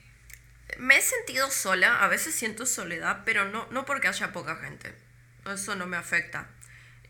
Me 0.78 0.98
he 0.98 1.02
sentido 1.02 1.50
sola, 1.50 2.02
a 2.02 2.08
veces 2.08 2.34
siento 2.34 2.66
soledad, 2.66 3.22
pero 3.24 3.46
no, 3.46 3.66
no 3.70 3.84
porque 3.84 4.08
haya 4.08 4.32
poca 4.32 4.56
gente. 4.56 4.94
Eso 5.46 5.76
no 5.76 5.86
me 5.86 5.96
afecta. 5.96 6.48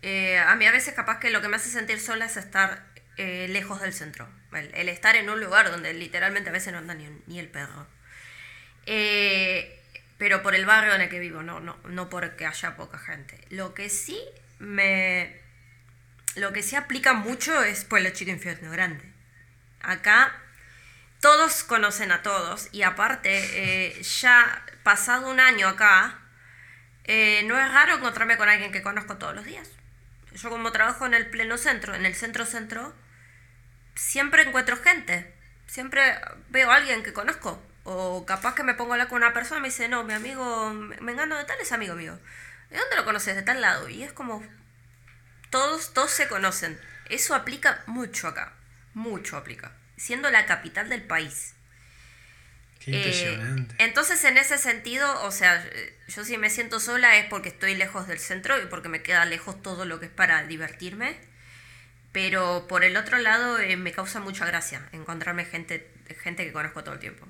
Eh, 0.02 0.38
a 0.38 0.54
mí 0.56 0.66
a 0.66 0.72
veces 0.72 0.94
capaz 0.94 1.18
que 1.18 1.30
lo 1.30 1.40
que 1.40 1.48
me 1.48 1.56
hace 1.56 1.70
sentir 1.70 2.00
sola 2.00 2.26
es 2.26 2.36
estar 2.36 2.86
eh, 3.16 3.48
lejos 3.48 3.80
del 3.80 3.92
centro. 3.92 4.28
El, 4.52 4.88
estar 4.88 5.16
en 5.16 5.28
un 5.28 5.40
lugar 5.40 5.70
donde 5.70 5.92
literalmente 5.94 6.50
a 6.50 6.52
veces 6.52 6.72
no 6.72 6.78
anda 6.78 6.94
ni, 6.94 7.38
el 7.38 7.48
perro. 7.48 7.86
Eh, 8.86 9.82
pero 10.18 10.42
por 10.42 10.54
el 10.54 10.64
barrio 10.64 10.94
en 10.94 11.00
el 11.02 11.08
que 11.08 11.18
vivo, 11.18 11.42
no, 11.42 11.60
no, 11.60 11.76
no 11.84 12.08
porque 12.08 12.46
haya 12.46 12.76
poca 12.76 12.98
gente. 12.98 13.40
Lo 13.50 13.74
que 13.74 13.88
sí 13.88 14.20
me... 14.58 15.40
Lo 16.36 16.52
que 16.52 16.62
sí 16.62 16.76
aplica 16.76 17.14
mucho 17.14 17.62
es 17.64 17.84
Pueblo 17.84 18.10
Chico 18.10 18.30
Infierno 18.30 18.70
Grande. 18.70 19.04
Acá 19.80 20.38
todos 21.26 21.64
conocen 21.64 22.12
a 22.12 22.22
todos 22.22 22.68
y 22.70 22.82
aparte, 22.82 24.00
ya 24.20 24.64
pasado 24.84 25.28
un 25.28 25.40
año 25.40 25.66
acá, 25.66 26.20
no 27.08 27.58
es 27.58 27.72
raro 27.72 27.96
encontrarme 27.96 28.36
con 28.36 28.48
alguien 28.48 28.70
que 28.70 28.82
conozco 28.82 29.16
todos 29.16 29.34
los 29.34 29.44
días 29.44 29.68
yo 30.36 30.50
como 30.50 30.72
trabajo 30.72 31.06
en 31.06 31.14
el 31.14 31.28
pleno 31.28 31.58
centro, 31.58 31.94
en 31.94 32.06
el 32.06 32.14
centro-centro, 32.14 32.94
siempre 33.94 34.42
encuentro 34.42 34.76
gente. 34.76 35.32
Siempre 35.66 36.18
veo 36.50 36.70
a 36.70 36.76
alguien 36.76 37.02
que 37.02 37.12
conozco. 37.12 37.60
O 37.84 38.26
capaz 38.26 38.54
que 38.54 38.62
me 38.62 38.74
pongo 38.74 38.92
a 38.92 38.94
hablar 38.94 39.08
con 39.08 39.18
una 39.18 39.32
persona 39.32 39.58
y 39.58 39.62
me 39.62 39.68
dice, 39.68 39.88
no, 39.88 40.04
mi 40.04 40.14
amigo, 40.14 40.70
me 40.72 41.12
engano 41.12 41.36
de 41.36 41.44
tal 41.44 41.58
es 41.60 41.72
amigo 41.72 41.94
mío. 41.94 42.18
¿De 42.70 42.78
dónde 42.78 42.96
lo 42.96 43.04
conoces? 43.04 43.34
De 43.34 43.42
tal 43.42 43.60
lado. 43.60 43.88
Y 43.88 44.02
es 44.02 44.12
como, 44.12 44.42
todos, 45.50 45.92
todos 45.92 46.10
se 46.10 46.28
conocen. 46.28 46.80
Eso 47.08 47.34
aplica 47.34 47.82
mucho 47.86 48.28
acá. 48.28 48.52
Mucho 48.94 49.36
aplica. 49.36 49.72
Siendo 49.96 50.30
la 50.30 50.46
capital 50.46 50.88
del 50.88 51.02
país. 51.02 51.54
Eh, 52.86 53.66
entonces, 53.78 54.22
en 54.24 54.38
ese 54.38 54.58
sentido, 54.58 55.22
o 55.24 55.32
sea, 55.32 55.64
yo 56.08 56.24
si 56.24 56.38
me 56.38 56.50
siento 56.50 56.78
sola 56.78 57.16
es 57.18 57.26
porque 57.26 57.48
estoy 57.48 57.74
lejos 57.74 58.06
del 58.06 58.18
centro 58.18 58.62
y 58.62 58.66
porque 58.66 58.88
me 58.88 59.02
queda 59.02 59.24
lejos 59.24 59.60
todo 59.60 59.84
lo 59.84 59.98
que 59.98 60.06
es 60.06 60.12
para 60.12 60.44
divertirme. 60.44 61.16
Pero 62.12 62.66
por 62.68 62.84
el 62.84 62.96
otro 62.96 63.18
lado, 63.18 63.58
eh, 63.58 63.76
me 63.76 63.92
causa 63.92 64.20
mucha 64.20 64.46
gracia 64.46 64.80
encontrarme 64.92 65.44
gente, 65.44 65.86
gente 66.22 66.44
que 66.46 66.52
conozco 66.52 66.84
todo 66.84 66.94
el 66.94 67.00
tiempo. 67.00 67.26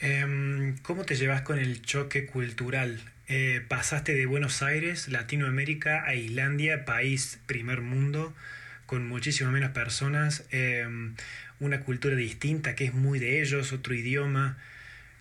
Em, 0.00 0.76
¿Cómo 0.78 1.04
te 1.04 1.14
llevas 1.14 1.42
con 1.42 1.58
el 1.58 1.80
choque 1.80 2.26
cultural? 2.26 3.00
Eh, 3.28 3.64
pasaste 3.68 4.14
de 4.14 4.26
Buenos 4.26 4.62
Aires, 4.62 5.08
Latinoamérica, 5.08 6.04
a 6.04 6.14
Islandia, 6.14 6.84
país 6.84 7.38
primer 7.46 7.80
mundo, 7.80 8.34
con 8.92 9.08
muchísimas 9.08 9.54
menos 9.54 9.70
personas. 9.70 10.44
Em, 10.50 11.16
una 11.60 11.80
cultura 11.80 12.14
distinta 12.14 12.74
que 12.74 12.84
es 12.84 12.92
muy 12.92 13.18
de 13.18 13.40
ellos, 13.40 13.72
otro 13.72 13.94
idioma. 13.94 14.58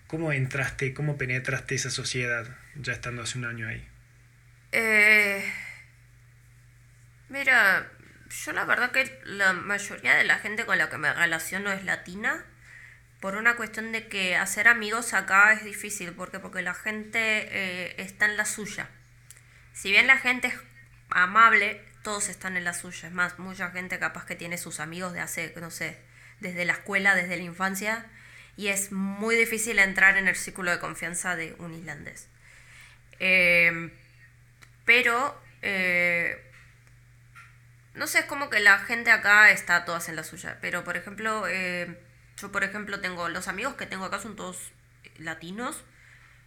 ¿Cómo 0.07 0.33
entraste, 0.33 0.93
cómo 0.93 1.17
penetraste 1.17 1.75
esa 1.75 1.89
sociedad 1.89 2.45
ya 2.75 2.91
estando 2.91 3.21
hace 3.21 3.37
un 3.37 3.45
año 3.45 3.69
ahí? 3.69 3.81
Eh, 4.73 5.49
mira, 7.29 7.89
yo 8.43 8.51
la 8.51 8.65
verdad 8.65 8.91
que 8.91 9.17
la 9.23 9.53
mayoría 9.53 10.15
de 10.15 10.25
la 10.25 10.39
gente 10.39 10.65
con 10.65 10.77
la 10.77 10.89
que 10.89 10.97
me 10.97 11.13
relaciono 11.13 11.71
es 11.71 11.85
latina, 11.85 12.43
por 13.21 13.37
una 13.37 13.55
cuestión 13.55 13.93
de 13.93 14.09
que 14.09 14.35
hacer 14.35 14.67
amigos 14.67 15.13
acá 15.13 15.53
es 15.53 15.63
difícil, 15.63 16.11
porque 16.11 16.39
porque 16.39 16.61
la 16.61 16.73
gente 16.73 17.19
eh, 17.21 17.95
está 17.99 18.25
en 18.25 18.35
la 18.35 18.43
suya. 18.43 18.89
Si 19.71 19.91
bien 19.91 20.07
la 20.07 20.17
gente 20.17 20.49
es 20.49 20.55
amable, 21.09 21.79
todos 22.03 22.29
están 22.29 22.57
en 22.57 22.63
la 22.63 22.73
suya. 22.73 23.07
Es 23.07 23.13
más, 23.13 23.39
mucha 23.39 23.71
gente 23.71 23.99
capaz 23.99 24.25
que 24.25 24.35
tiene 24.35 24.57
sus 24.57 24.79
amigos 24.79 25.13
de 25.13 25.21
hace, 25.21 25.53
no 25.59 25.71
sé, 25.71 25.97
desde 26.39 26.65
la 26.65 26.73
escuela, 26.73 27.15
desde 27.15 27.37
la 27.37 27.43
infancia, 27.43 28.05
y 28.57 28.67
es 28.67 28.91
muy 28.91 29.35
difícil 29.35 29.79
entrar 29.79 30.17
en 30.17 30.27
el 30.27 30.35
círculo 30.35 30.71
de 30.71 30.79
confianza 30.79 31.35
de 31.35 31.55
un 31.59 31.73
islandés. 31.73 32.27
Em, 33.19 33.91
pero, 34.85 35.39
eh, 35.61 36.43
no 37.93 38.07
sé, 38.07 38.19
es 38.19 38.25
como 38.25 38.49
que 38.49 38.59
la 38.59 38.79
gente 38.79 39.11
acá 39.11 39.51
está 39.51 39.85
todas 39.85 40.09
en 40.09 40.15
la 40.15 40.23
suya, 40.23 40.57
pero 40.61 40.83
por 40.83 40.97
ejemplo, 40.97 41.47
eh, 41.47 41.99
yo 42.37 42.51
por 42.51 42.63
ejemplo 42.63 42.99
tengo, 42.99 43.29
los 43.29 43.47
amigos 43.47 43.75
que 43.75 43.85
tengo 43.85 44.05
acá 44.05 44.19
son 44.19 44.35
todos 44.35 44.71
latinos 45.17 45.83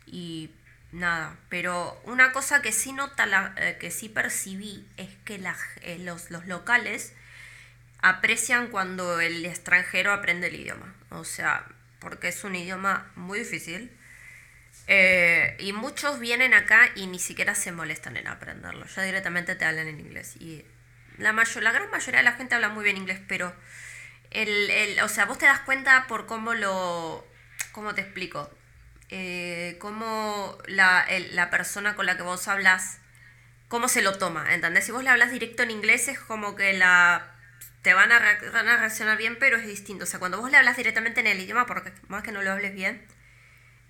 y 0.06 0.50
nada, 0.94 1.36
pero 1.48 2.00
una 2.04 2.32
cosa 2.32 2.62
que 2.62 2.72
sí 2.72 2.92
nota, 2.92 3.26
la, 3.26 3.54
eh, 3.56 3.76
que 3.78 3.90
sí 3.90 4.08
percibí 4.08 4.86
es 4.96 5.10
que 5.24 5.38
los, 5.98 6.30
los 6.30 6.46
locales 6.46 7.12
aprecian 8.00 8.68
cuando 8.68 9.20
el 9.20 9.44
extranjero 9.44 10.12
aprende 10.12 10.48
el 10.48 10.56
idioma. 10.56 10.94
O 11.10 11.24
sea, 11.24 11.64
porque 12.00 12.28
es 12.28 12.44
un 12.44 12.54
idioma 12.54 13.10
muy 13.16 13.40
difícil. 13.40 13.90
Eh, 14.86 15.56
y 15.58 15.72
muchos 15.72 16.20
vienen 16.20 16.52
acá 16.52 16.90
y 16.94 17.06
ni 17.06 17.18
siquiera 17.18 17.54
se 17.54 17.72
molestan 17.72 18.16
en 18.16 18.28
aprenderlo. 18.28 18.86
Ya 18.86 19.02
directamente 19.02 19.54
te 19.54 19.64
hablan 19.64 19.88
en 19.88 20.00
inglés. 20.00 20.36
Y 20.36 20.64
la, 21.18 21.32
mayor, 21.32 21.62
la 21.62 21.72
gran 21.72 21.90
mayoría 21.90 22.18
de 22.18 22.24
la 22.24 22.32
gente 22.32 22.54
habla 22.54 22.68
muy 22.68 22.84
bien 22.84 22.98
inglés, 22.98 23.20
pero 23.26 23.54
el, 24.30 24.98
o 25.02 25.08
sea, 25.08 25.24
vos 25.24 25.38
te 25.38 25.46
das 25.46 25.60
cuenta 25.60 26.06
por 26.06 26.26
cómo 26.26 26.54
lo... 26.54 27.26
¿Cómo 27.72 27.94
te 27.94 28.02
explico? 28.02 28.50
Eh, 29.16 29.76
cómo 29.78 30.58
la, 30.66 31.06
la 31.30 31.48
persona 31.48 31.94
con 31.94 32.04
la 32.04 32.16
que 32.16 32.24
vos 32.24 32.48
hablas, 32.48 32.98
cómo 33.68 33.86
se 33.86 34.02
lo 34.02 34.18
toma, 34.18 34.52
¿entendés? 34.52 34.86
Si 34.86 34.90
vos 34.90 35.04
le 35.04 35.10
hablas 35.10 35.30
directo 35.30 35.62
en 35.62 35.70
inglés 35.70 36.08
es 36.08 36.18
como 36.18 36.56
que 36.56 36.72
la 36.72 37.30
te 37.82 37.94
van 37.94 38.10
a, 38.10 38.18
reaccionar 38.18 39.16
bien, 39.16 39.36
pero 39.38 39.56
es 39.56 39.68
distinto. 39.68 40.02
O 40.02 40.06
sea, 40.08 40.18
cuando 40.18 40.40
vos 40.40 40.50
le 40.50 40.56
hablas 40.56 40.76
directamente 40.76 41.20
en 41.20 41.28
el 41.28 41.38
idioma, 41.38 41.64
porque 41.64 41.92
más 42.08 42.24
que 42.24 42.32
no 42.32 42.42
lo 42.42 42.50
hables 42.50 42.74
bien, 42.74 43.06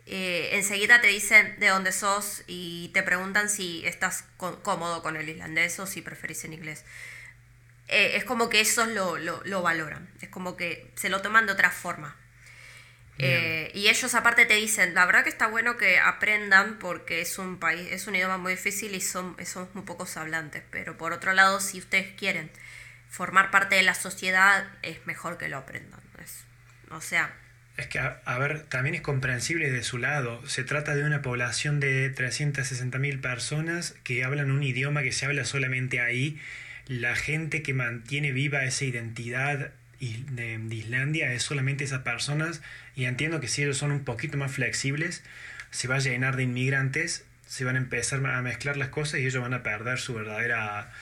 eh, 0.05 0.51
enseguida 0.53 1.01
te 1.01 1.07
dicen 1.07 1.59
de 1.59 1.69
dónde 1.69 1.93
sos 1.93 2.43
y 2.47 2.91
te 2.93 3.03
preguntan 3.03 3.49
si 3.49 3.87
estás 3.87 4.25
cómodo 4.37 5.03
con 5.03 5.17
el 5.17 5.27
islandés 5.27 5.81
o 5.81 5.87
si 5.87 6.03
preferís 6.03 6.45
en 6.45 6.53
inglés. 6.53 6.85
Eh, 7.89 8.17
es 8.17 8.25
como 8.25 8.51
que 8.51 8.61
esos 8.61 8.89
lo, 8.89 9.17
lo, 9.17 9.63
valoran, 9.63 10.11
es 10.21 10.29
como 10.29 10.57
que 10.59 10.93
se 10.97 11.09
lo 11.09 11.23
toman 11.23 11.47
de 11.47 11.53
otra 11.53 11.71
forma. 11.71 12.15
Eh, 13.19 13.71
y 13.75 13.89
ellos 13.89 14.15
aparte 14.15 14.45
te 14.45 14.55
dicen, 14.55 14.95
la 14.95 15.07
verdad 15.07 15.23
que 15.23 15.29
está 15.29 15.47
bueno 15.47 15.77
que 15.77 16.01
aprendan 16.01 16.79
porque 16.79 17.21
es 17.21 17.39
un 17.39 17.59
país, 17.59 17.89
es 17.93 18.07
un 18.09 18.17
idioma 18.17 18.39
muy 18.39 18.53
difícil 18.53 18.95
y 18.95 19.01
son, 19.01 19.37
somos 19.45 19.75
muy 19.75 19.85
pocos 19.85 20.17
hablantes. 20.17 20.63
Pero 20.71 20.97
por 20.97 21.13
otro 21.13 21.33
lado, 21.33 21.61
si 21.61 21.79
ustedes 21.79 22.13
quieren 22.19 22.51
formar 23.09 23.51
parte 23.51 23.77
de 23.77 23.83
la 23.83 23.95
sociedad, 23.95 24.67
es 24.83 25.07
mejor 25.07 25.39
que 25.39 25.49
lo 25.49 25.59
aprendan. 25.59 26.01
o 26.91 27.01
sea, 27.01 27.33
es 27.77 27.89
que, 27.89 27.99
a, 27.99 28.39
ver, 28.39 28.63
también 28.63 28.95
es 28.95 29.01
comprensible 29.01 29.71
de 29.71 29.83
su 29.83 29.99
lado. 29.99 30.47
Se 30.47 30.63
trata 30.63 30.95
de 30.95 31.05
una 31.05 31.23
población 31.23 31.81
de 31.81 32.15
360.000 32.15 33.21
personas 33.21 33.97
que 34.05 34.23
hablan 34.23 34.53
un 34.53 34.63
idioma 34.63 35.03
que 35.03 35.11
se 35.11 35.27
habla 35.27 35.45
solamente 35.45 36.01
ahí. 36.01 36.39
La 36.87 37.17
gente 37.17 37.63
que 37.63 37.75
mantiene 37.75 38.31
viva 38.31 38.65
esa 38.65 38.85
identidad 38.85 39.73
de, 39.99 40.61
Islandia 40.71 41.33
es 41.33 41.43
solamente 41.43 41.83
esas 41.83 42.03
personas. 42.03 42.63
Y 42.97 43.07
entiendo 43.07 43.41
que 43.41 43.49
si 43.49 43.63
ellos 43.63 43.79
son 43.79 43.93
un 43.93 44.05
poquito 44.05 44.37
más 44.37 44.53
flexibles, 44.53 45.23
se 45.71 45.89
va 45.89 45.97
a 45.97 45.99
llenar 45.99 46.37
de 46.37 46.45
inmigrantes, 46.45 47.25
se 47.47 47.65
van 47.65 47.77
a 47.77 47.79
empezar 47.79 48.25
a 48.25 48.43
mezclar 48.43 48.77
las 48.77 48.89
cosas 48.89 49.21
y 49.21 49.27
ellos 49.27 49.43
van 49.43 49.55
a 49.55 49.63
perder 49.63 49.99
su 49.99 50.15
verdadera, 50.15 50.93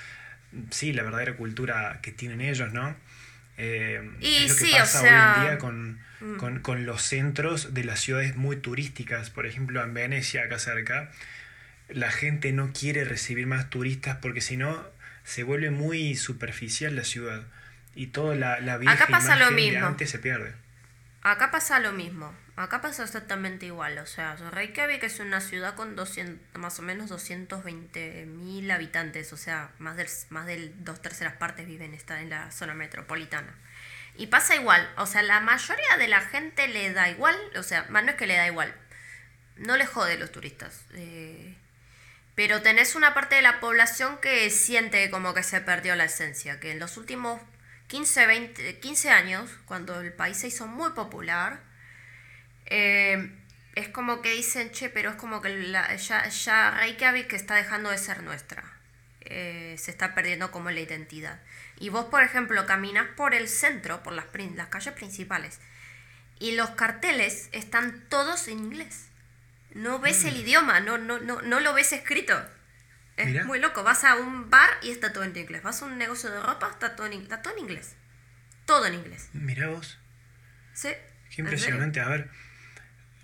sí, 0.71 0.93
la 0.93 1.03
verdadera 1.03 1.35
cultura 1.37 2.01
que 2.03 2.13
tienen 2.13 2.41
ellos, 2.41 2.73
¿no? 2.73 2.97
Eh, 3.59 4.11
y 4.21 4.45
es 4.45 4.61
lo 4.61 4.67
que 4.67 4.73
pasa 4.73 5.03
hoy 5.03 5.09
en 5.09 5.47
día 5.47 5.59
con 5.59 5.99
Mm. 6.23 6.61
con, 6.61 6.87
los 6.87 7.03
centros 7.03 7.75
de 7.75 7.85
las 7.85 7.99
ciudades 8.01 8.37
muy 8.37 8.57
turísticas. 8.57 9.31
Por 9.31 9.47
ejemplo, 9.47 9.83
en 9.83 9.93
Venecia, 9.93 10.45
acá 10.45 10.59
cerca, 10.59 11.11
la 11.89 12.11
gente 12.11 12.53
no 12.53 12.73
quiere 12.73 13.05
recibir 13.05 13.47
más 13.47 13.71
turistas 13.71 14.19
porque 14.23 14.41
si 14.41 14.57
no 14.57 14.87
se 15.25 15.43
vuelve 15.43 15.71
muy 15.71 16.15
superficial 16.15 16.95
la 16.95 17.05
ciudad 17.05 17.43
y 17.95 18.09
toda 18.09 18.37
la, 18.37 18.61
la 18.61 18.75
Acá 18.75 19.09
pasa 19.09 19.37
lo 19.37 19.51
mismo. 19.51 19.81
de 19.81 19.87
antes 19.87 20.11
se 20.11 20.19
pierde. 20.19 20.53
Acá 21.23 21.51
pasa 21.51 21.79
lo 21.79 21.93
mismo. 21.93 22.35
Acá 22.57 22.81
pasa 22.81 23.05
exactamente 23.05 23.67
igual. 23.67 23.99
O 23.99 24.07
sea, 24.07 24.35
Reykjavik 24.37 25.03
es 25.05 25.21
una 25.21 25.41
ciudad 25.41 25.75
con 25.75 25.95
200, 25.95 26.61
más 26.61 26.79
o 26.79 26.83
menos 26.83 27.09
220 27.09 28.27
mil 28.27 28.71
habitantes. 28.71 29.33
O 29.33 29.37
sea, 29.37 29.71
más 29.79 29.97
del, 29.97 30.09
más 30.31 30.47
del 30.47 30.85
dos 30.85 31.01
terceras 31.01 31.35
partes 31.35 31.67
viven 31.67 31.95
en 31.95 32.31
la 32.31 32.51
zona 32.51 32.75
metropolitana. 32.75 33.55
Y 34.17 34.27
pasa 34.27 34.55
igual, 34.57 34.87
o 34.99 35.07
sea, 35.07 35.23
la 35.23 35.41
mayoría 35.41 35.97
de 35.99 36.09
la 36.09 36.21
gente 36.21 36.69
le 36.69 36.93
da 36.93 37.09
igual, 37.09 37.37
o 37.57 37.63
sea, 37.63 37.87
más 37.89 38.05
no 38.05 38.11
es 38.11 38.17
que 38.17 38.27
le 38.27 38.37
da 38.37 38.47
igual, 38.47 38.75
no 39.57 39.77
le 39.77 39.87
jode 39.87 40.19
los 40.19 40.31
turistas. 40.31 40.85
Eh, 40.93 41.57
pero 42.35 42.61
tenés 42.61 42.95
una 42.95 43.15
parte 43.15 43.37
de 43.37 43.43
la 43.43 43.61
población 43.61 44.19
que 44.19 44.51
siente 44.51 45.09
como 45.11 45.33
que 45.33 45.43
se 45.43 45.61
perdió 45.63 45.97
la 45.97 46.05
esencia, 46.05 46.61
que 46.61 46.73
en 46.73 46.79
los 46.79 46.99
últimos 46.99 47.41
15, 47.93 48.27
20, 48.27 48.79
15 48.81 49.11
años, 49.11 49.51
cuando 49.67 50.01
el 50.01 50.15
país 50.15 50.39
se 50.39 50.47
hizo 50.47 50.67
muy 50.67 50.93
popular, 50.93 51.61
eh, 52.65 53.31
es 53.75 53.89
como 53.89 54.23
que 54.23 54.31
dicen, 54.31 54.71
che, 54.71 54.89
pero 54.89 55.11
es 55.11 55.17
como 55.17 55.43
que 55.43 55.71
ya, 55.71 56.27
ya 56.27 56.71
Reykjavik 56.71 57.31
está 57.35 57.55
dejando 57.55 57.91
de 57.91 57.99
ser 57.99 58.23
nuestra. 58.23 58.65
Eh, 59.21 59.77
se 59.79 59.91
está 59.91 60.15
perdiendo 60.15 60.51
como 60.51 60.71
la 60.71 60.81
identidad. 60.81 61.43
Y 61.79 61.91
vos, 61.91 62.07
por 62.07 62.23
ejemplo, 62.23 62.65
caminas 62.65 63.09
por 63.15 63.35
el 63.35 63.47
centro, 63.47 64.03
por 64.03 64.15
las, 64.15 64.25
las 64.57 64.69
calles 64.69 64.95
principales, 64.95 65.61
y 66.39 66.53
los 66.53 66.71
carteles 66.71 67.51
están 67.53 68.09
todos 68.09 68.49
en 68.49 68.59
inglés. 68.59 69.09
No 69.75 69.99
ves 69.99 70.25
el 70.25 70.37
mm. 70.37 70.41
idioma, 70.41 70.81
no, 70.81 70.97
no, 70.97 71.19
no, 71.19 71.43
no 71.43 71.61
lo 71.61 71.75
ves 71.75 71.93
escrito. 71.93 72.43
Es 73.17 73.47
muy 73.47 73.59
loco. 73.59 73.83
Vas 73.83 74.05
a 74.05 74.17
un 74.17 74.51
bar 74.51 74.71
y 74.83 74.91
está 74.91 75.13
todo 75.13 75.25
en 75.25 75.37
inglés. 75.37 75.63
Vas 75.63 75.83
a 75.83 75.87
un 75.87 75.99
negocio 75.99 76.31
de 76.31 76.41
ropa, 76.41 76.69
está 76.71 76.97
todo 76.97 77.07
en, 77.07 77.15
está 77.15 77.43
todo 77.43 77.55
en 77.55 77.61
inglés. 77.61 77.95
Todo 78.67 78.87
en 78.87 78.95
inglés. 78.95 79.29
Mira 79.33 79.69
vos. 79.69 79.99
Sí. 80.73 80.89
Qué 81.35 81.43
impresionante. 81.43 82.01
A 82.01 82.09
ver, 82.09 82.31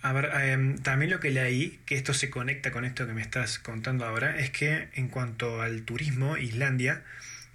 a 0.02 0.12
ver 0.12 0.30
em, 0.42 0.78
también 0.78 1.11
lo 1.11 1.21
que 1.21 1.30
leí, 1.30 1.80
que 1.87 1.95
esto 1.95 2.14
se 2.14 2.30
conecta 2.30 2.71
con 2.71 2.85
esto 2.85 3.07
que 3.07 3.12
me 3.12 3.23
estás 3.23 3.59
contando 3.59 4.04
ahora, 4.04 4.38
es 4.38 4.50
que 4.50 4.88
en 4.92 5.09
cuanto 5.09 5.62
al 5.62 5.83
turismo, 5.83 6.37
Islandia 6.37 7.02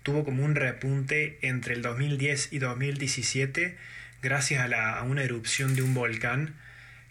tuvo 0.04 0.26
como 0.26 0.44
un 0.44 0.56
repunte 0.56 1.40
entre 1.42 1.74
el 1.74 1.82
2010 1.82 2.52
y 2.52 2.60
2017 2.60 3.78
gracias 4.22 4.62
a, 4.62 4.68
la, 4.68 4.98
a 4.98 5.04
una 5.04 5.24
erupción 5.24 5.76
de 5.76 5.82
un 5.82 5.94
volcán 5.94 6.56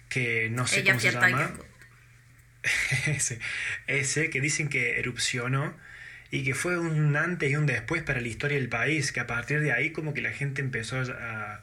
que 0.08 0.48
no 0.50 0.66
sé 0.66 0.84
cómo 0.84 1.00
se 1.00 1.12
llama. 1.12 1.52
ese, 3.06 3.38
ese, 3.86 4.30
que 4.30 4.40
dicen 4.40 4.68
que 4.68 4.98
erupcionó 4.98 5.76
y 6.30 6.44
que 6.44 6.54
fue 6.54 6.78
un 6.78 7.16
antes 7.16 7.50
y 7.50 7.56
un 7.56 7.66
después 7.66 8.02
para 8.02 8.20
la 8.20 8.28
historia 8.28 8.58
del 8.58 8.68
país, 8.68 9.12
que 9.12 9.20
a 9.20 9.26
partir 9.26 9.60
de 9.60 9.72
ahí 9.72 9.92
como 9.92 10.14
que 10.14 10.22
la 10.22 10.32
gente 10.32 10.62
empezó 10.62 10.98
a, 11.00 11.62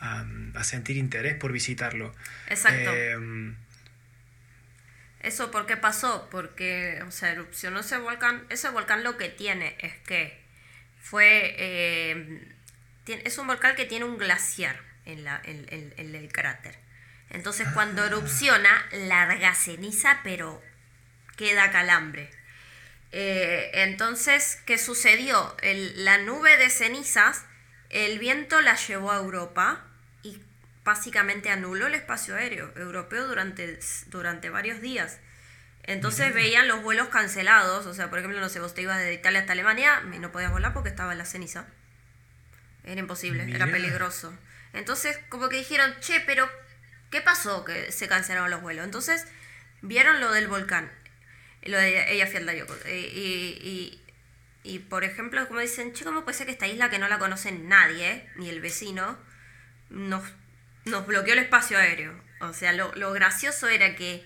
a, 0.00 0.64
sentir 0.64 0.96
interés 0.96 1.34
por 1.34 1.52
visitarlo. 1.52 2.14
Exacto. 2.48 2.92
Em, 2.94 3.56
¿Eso 5.20 5.50
por 5.50 5.66
qué 5.66 5.76
pasó? 5.76 6.28
Porque, 6.30 7.02
o 7.06 7.10
sea, 7.10 7.32
erupcionó 7.32 7.80
ese 7.80 7.98
volcán. 7.98 8.44
Ese 8.50 8.70
volcán 8.70 9.02
lo 9.02 9.16
que 9.16 9.28
tiene 9.28 9.76
es 9.80 9.94
que 10.06 10.38
fue... 11.00 11.54
Eh, 11.58 12.54
es 13.06 13.38
un 13.38 13.46
volcán 13.46 13.74
que 13.74 13.86
tiene 13.86 14.04
un 14.04 14.18
glaciar 14.18 14.78
en, 15.06 15.24
la, 15.24 15.40
en, 15.44 15.92
el 15.96 16.30
cráter. 16.30 16.76
Entonces 17.30 17.68
cuando 17.74 18.04
erupciona, 18.04 18.86
larga 18.92 19.54
ceniza, 19.54 20.20
pero 20.24 20.62
queda 21.36 21.70
calambre. 21.70 22.30
Eh, 23.12 23.70
entonces, 23.74 24.60
¿qué 24.66 24.78
sucedió? 24.78 25.56
la 25.62 26.18
nube 26.18 26.56
de 26.56 26.70
cenizas, 26.70 27.44
el 27.90 28.18
viento 28.18 28.60
la 28.60 28.74
llevó 28.76 29.12
a 29.12 29.16
Europa 29.16 29.84
y 30.22 30.42
básicamente 30.84 31.50
anuló 31.50 31.86
el 31.86 31.94
espacio 31.94 32.34
aéreo 32.34 32.72
europeo 32.76 33.26
durante, 33.26 33.78
durante 34.08 34.50
varios 34.50 34.80
días. 34.80 35.18
Entonces 35.84 36.34
veían 36.34 36.68
los 36.68 36.82
vuelos 36.82 37.08
cancelados, 37.08 37.86
o 37.86 37.94
sea, 37.94 38.10
por 38.10 38.18
ejemplo, 38.18 38.38
no 38.40 38.50
sé, 38.50 38.60
vos 38.60 38.74
te 38.74 38.82
ibas 38.82 38.98
de 38.98 39.14
Italia 39.14 39.40
hasta 39.40 39.52
Alemania, 39.52 40.02
y 40.14 40.18
no 40.18 40.30
podías 40.30 40.52
volar 40.52 40.74
porque 40.74 40.90
estaba 40.90 41.12
en 41.12 41.18
la 41.18 41.24
ceniza. 41.24 41.64
Era 42.84 43.00
imposible, 43.00 43.44
era 43.54 43.66
peligroso. 43.66 44.34
Entonces, 44.74 45.18
como 45.30 45.48
que 45.48 45.56
dijeron, 45.56 45.94
che, 46.00 46.20
pero 46.20 46.46
¿qué 47.10 47.20
pasó 47.20 47.64
que 47.64 47.92
se 47.92 48.08
cancelaron 48.08 48.50
los 48.50 48.62
vuelos? 48.62 48.84
Entonces, 48.84 49.26
vieron 49.82 50.20
lo 50.20 50.32
del 50.32 50.48
volcán, 50.48 50.90
lo 51.62 51.78
de 51.78 52.12
ella 52.12 52.28
y, 52.86 52.90
y, 52.90 54.02
y, 54.62 54.78
por 54.80 55.04
ejemplo, 55.04 55.46
como 55.48 55.60
dicen, 55.60 55.92
che, 55.92 56.04
¿cómo 56.04 56.24
puede 56.24 56.36
ser 56.36 56.46
que 56.46 56.52
esta 56.52 56.66
isla 56.66 56.90
que 56.90 56.98
no 56.98 57.08
la 57.08 57.18
conoce 57.18 57.52
nadie, 57.52 58.28
ni 58.36 58.48
el 58.48 58.60
vecino, 58.60 59.18
nos, 59.90 60.24
nos 60.84 61.06
bloqueó 61.06 61.34
el 61.34 61.40
espacio 61.40 61.78
aéreo? 61.78 62.20
O 62.40 62.52
sea, 62.52 62.72
lo, 62.72 62.94
lo 62.94 63.12
gracioso 63.12 63.68
era 63.68 63.96
que 63.96 64.24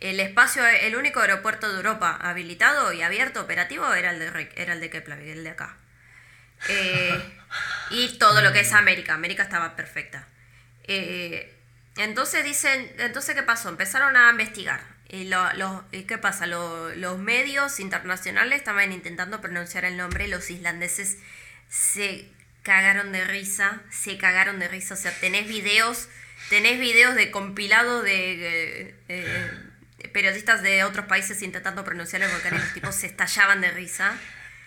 el 0.00 0.18
espacio, 0.20 0.66
el 0.66 0.96
único 0.96 1.20
aeropuerto 1.20 1.68
de 1.68 1.76
Europa 1.76 2.18
habilitado 2.20 2.92
y 2.92 3.02
abierto, 3.02 3.40
operativo, 3.40 3.92
era 3.94 4.10
el 4.10 4.18
de, 4.18 4.52
era 4.56 4.72
el 4.72 4.80
de 4.80 4.90
Keplavik, 4.90 5.28
el 5.28 5.44
de 5.44 5.50
acá. 5.50 5.76
Eh, 6.68 7.38
y 7.90 8.18
todo 8.18 8.40
lo 8.42 8.52
que 8.52 8.60
es 8.60 8.72
América. 8.72 9.14
América 9.14 9.42
estaba 9.42 9.76
perfecta. 9.76 10.26
Eh, 10.84 11.54
entonces 11.96 12.44
dicen, 12.44 12.92
entonces 12.98 13.34
¿qué 13.34 13.42
pasó? 13.42 13.68
Empezaron 13.68 14.16
a 14.16 14.30
investigar. 14.30 14.80
Y, 15.08 15.24
lo, 15.24 15.84
qué 15.90 16.16
pasa? 16.18 16.46
los 16.46 17.18
medios 17.18 17.80
internacionales 17.80 18.58
estaban 18.58 18.92
intentando 18.92 19.40
pronunciar 19.42 19.84
el 19.84 19.96
nombre. 19.98 20.26
Los 20.26 20.50
islandeses 20.50 21.18
se 21.68 22.30
cagaron 22.62 23.12
de 23.12 23.24
risa. 23.24 23.82
Se 23.90 24.16
cagaron 24.16 24.58
de 24.58 24.68
risa. 24.68 24.94
O 24.94 24.96
sea, 24.96 25.12
tenés 25.20 25.46
videos, 25.48 26.08
tenés 26.48 26.78
videos 26.80 27.14
de 27.14 27.30
compilado 27.30 28.02
de... 28.02 28.94
Eh, 29.08 29.50
periodistas 30.12 30.62
de 30.62 30.84
otros 30.84 31.06
países 31.06 31.42
intentando 31.42 31.84
pronunciar 31.84 32.22
el 32.22 32.30
volcán 32.30 32.54
y 32.54 32.58
los 32.58 32.74
tipos 32.74 32.94
se 32.94 33.06
estallaban 33.06 33.60
de 33.60 33.70
risa. 33.70 34.16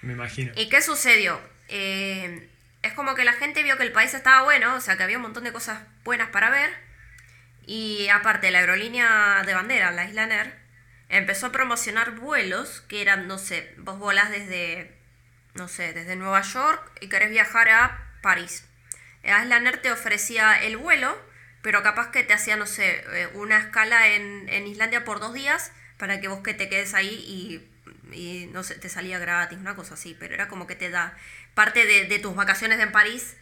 Me 0.01 0.13
imagino. 0.13 0.51
¿Y 0.55 0.69
qué 0.69 0.81
sucedió? 0.81 1.39
Eh, 1.67 2.49
es 2.81 2.93
como 2.93 3.15
que 3.15 3.23
la 3.23 3.33
gente 3.33 3.63
vio 3.63 3.77
que 3.77 3.83
el 3.83 3.91
país 3.91 4.13
estaba 4.13 4.43
bueno, 4.43 4.75
o 4.75 4.81
sea, 4.81 4.97
que 4.97 5.03
había 5.03 5.17
un 5.17 5.23
montón 5.23 5.43
de 5.43 5.51
cosas 5.51 5.81
buenas 6.03 6.29
para 6.29 6.49
ver. 6.49 6.84
Y 7.65 8.09
aparte, 8.09 8.51
la 8.51 8.59
aerolínea 8.59 9.43
de 9.45 9.53
bandera, 9.53 9.91
la 9.91 10.05
Islaner, 10.05 10.53
empezó 11.09 11.47
a 11.47 11.51
promocionar 11.51 12.11
vuelos 12.11 12.81
que 12.81 13.01
eran, 13.01 13.27
no 13.27 13.37
sé, 13.37 13.73
vos 13.77 13.99
volás 13.99 14.29
desde, 14.29 14.95
no 15.53 15.67
sé, 15.67 15.93
desde 15.93 16.15
Nueva 16.15 16.41
York 16.41 16.91
y 17.01 17.09
querés 17.09 17.29
viajar 17.29 17.69
a 17.69 18.13
París. 18.21 18.65
Islaner 19.23 19.81
te 19.81 19.91
ofrecía 19.91 20.61
el 20.63 20.77
vuelo 20.77 21.17
pero 21.65 21.81
capaz 21.81 22.11
que 22.11 22.21
te 22.21 22.31
hacía, 22.31 22.57
no 22.57 22.67
sé, 22.67 23.03
eh, 23.11 23.27
una 23.33 23.57
escala 23.57 24.09
en, 24.09 24.67
Islandia 24.67 25.03
por 25.03 25.19
dos 25.19 25.33
días 25.33 25.71
para 25.97 26.21
que 26.21 26.27
vos 26.27 26.41
que 26.41 26.53
te 26.53 26.69
quedes 26.69 26.93
ahí 26.93 27.67
y, 28.13 28.45
no 28.53 28.61
sé, 28.61 28.75
te 28.75 28.87
salía 28.87 29.17
gratis, 29.17 29.57
una 29.57 29.75
cosa 29.75 29.95
así, 29.95 30.15
pero 30.19 30.35
era 30.35 30.47
como 30.47 30.67
que 30.67 30.75
te 30.75 30.91
da 30.91 31.17
parte 31.55 31.83
de, 31.83 32.19
tus 32.19 32.35
vacaciones 32.35 32.79
en 32.79 32.91
París, 32.91 33.35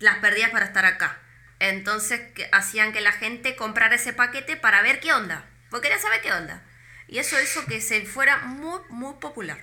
las 0.00 0.16
perdías 0.16 0.50
para 0.50 0.64
estar 0.64 0.84
acá. 0.86 1.20
Entonces 1.60 2.20
hacían 2.52 2.92
que 2.92 3.00
la 3.00 3.12
gente 3.12 3.56
comprara 3.56 3.96
ese 3.96 4.12
paquete 4.12 4.56
para 4.56 4.82
ver 4.82 5.00
qué 5.00 5.12
onda, 5.12 5.44
porque 5.70 5.88
quería 5.88 6.02
saber 6.02 6.20
qué 6.20 6.32
onda. 6.32 6.62
Y 7.08 7.18
eso 7.18 7.40
hizo 7.42 7.64
que 7.66 7.80
se 7.80 8.04
fuera 8.04 8.38
muy, 8.38 8.80
muy 8.90 9.14
popular. 9.20 9.58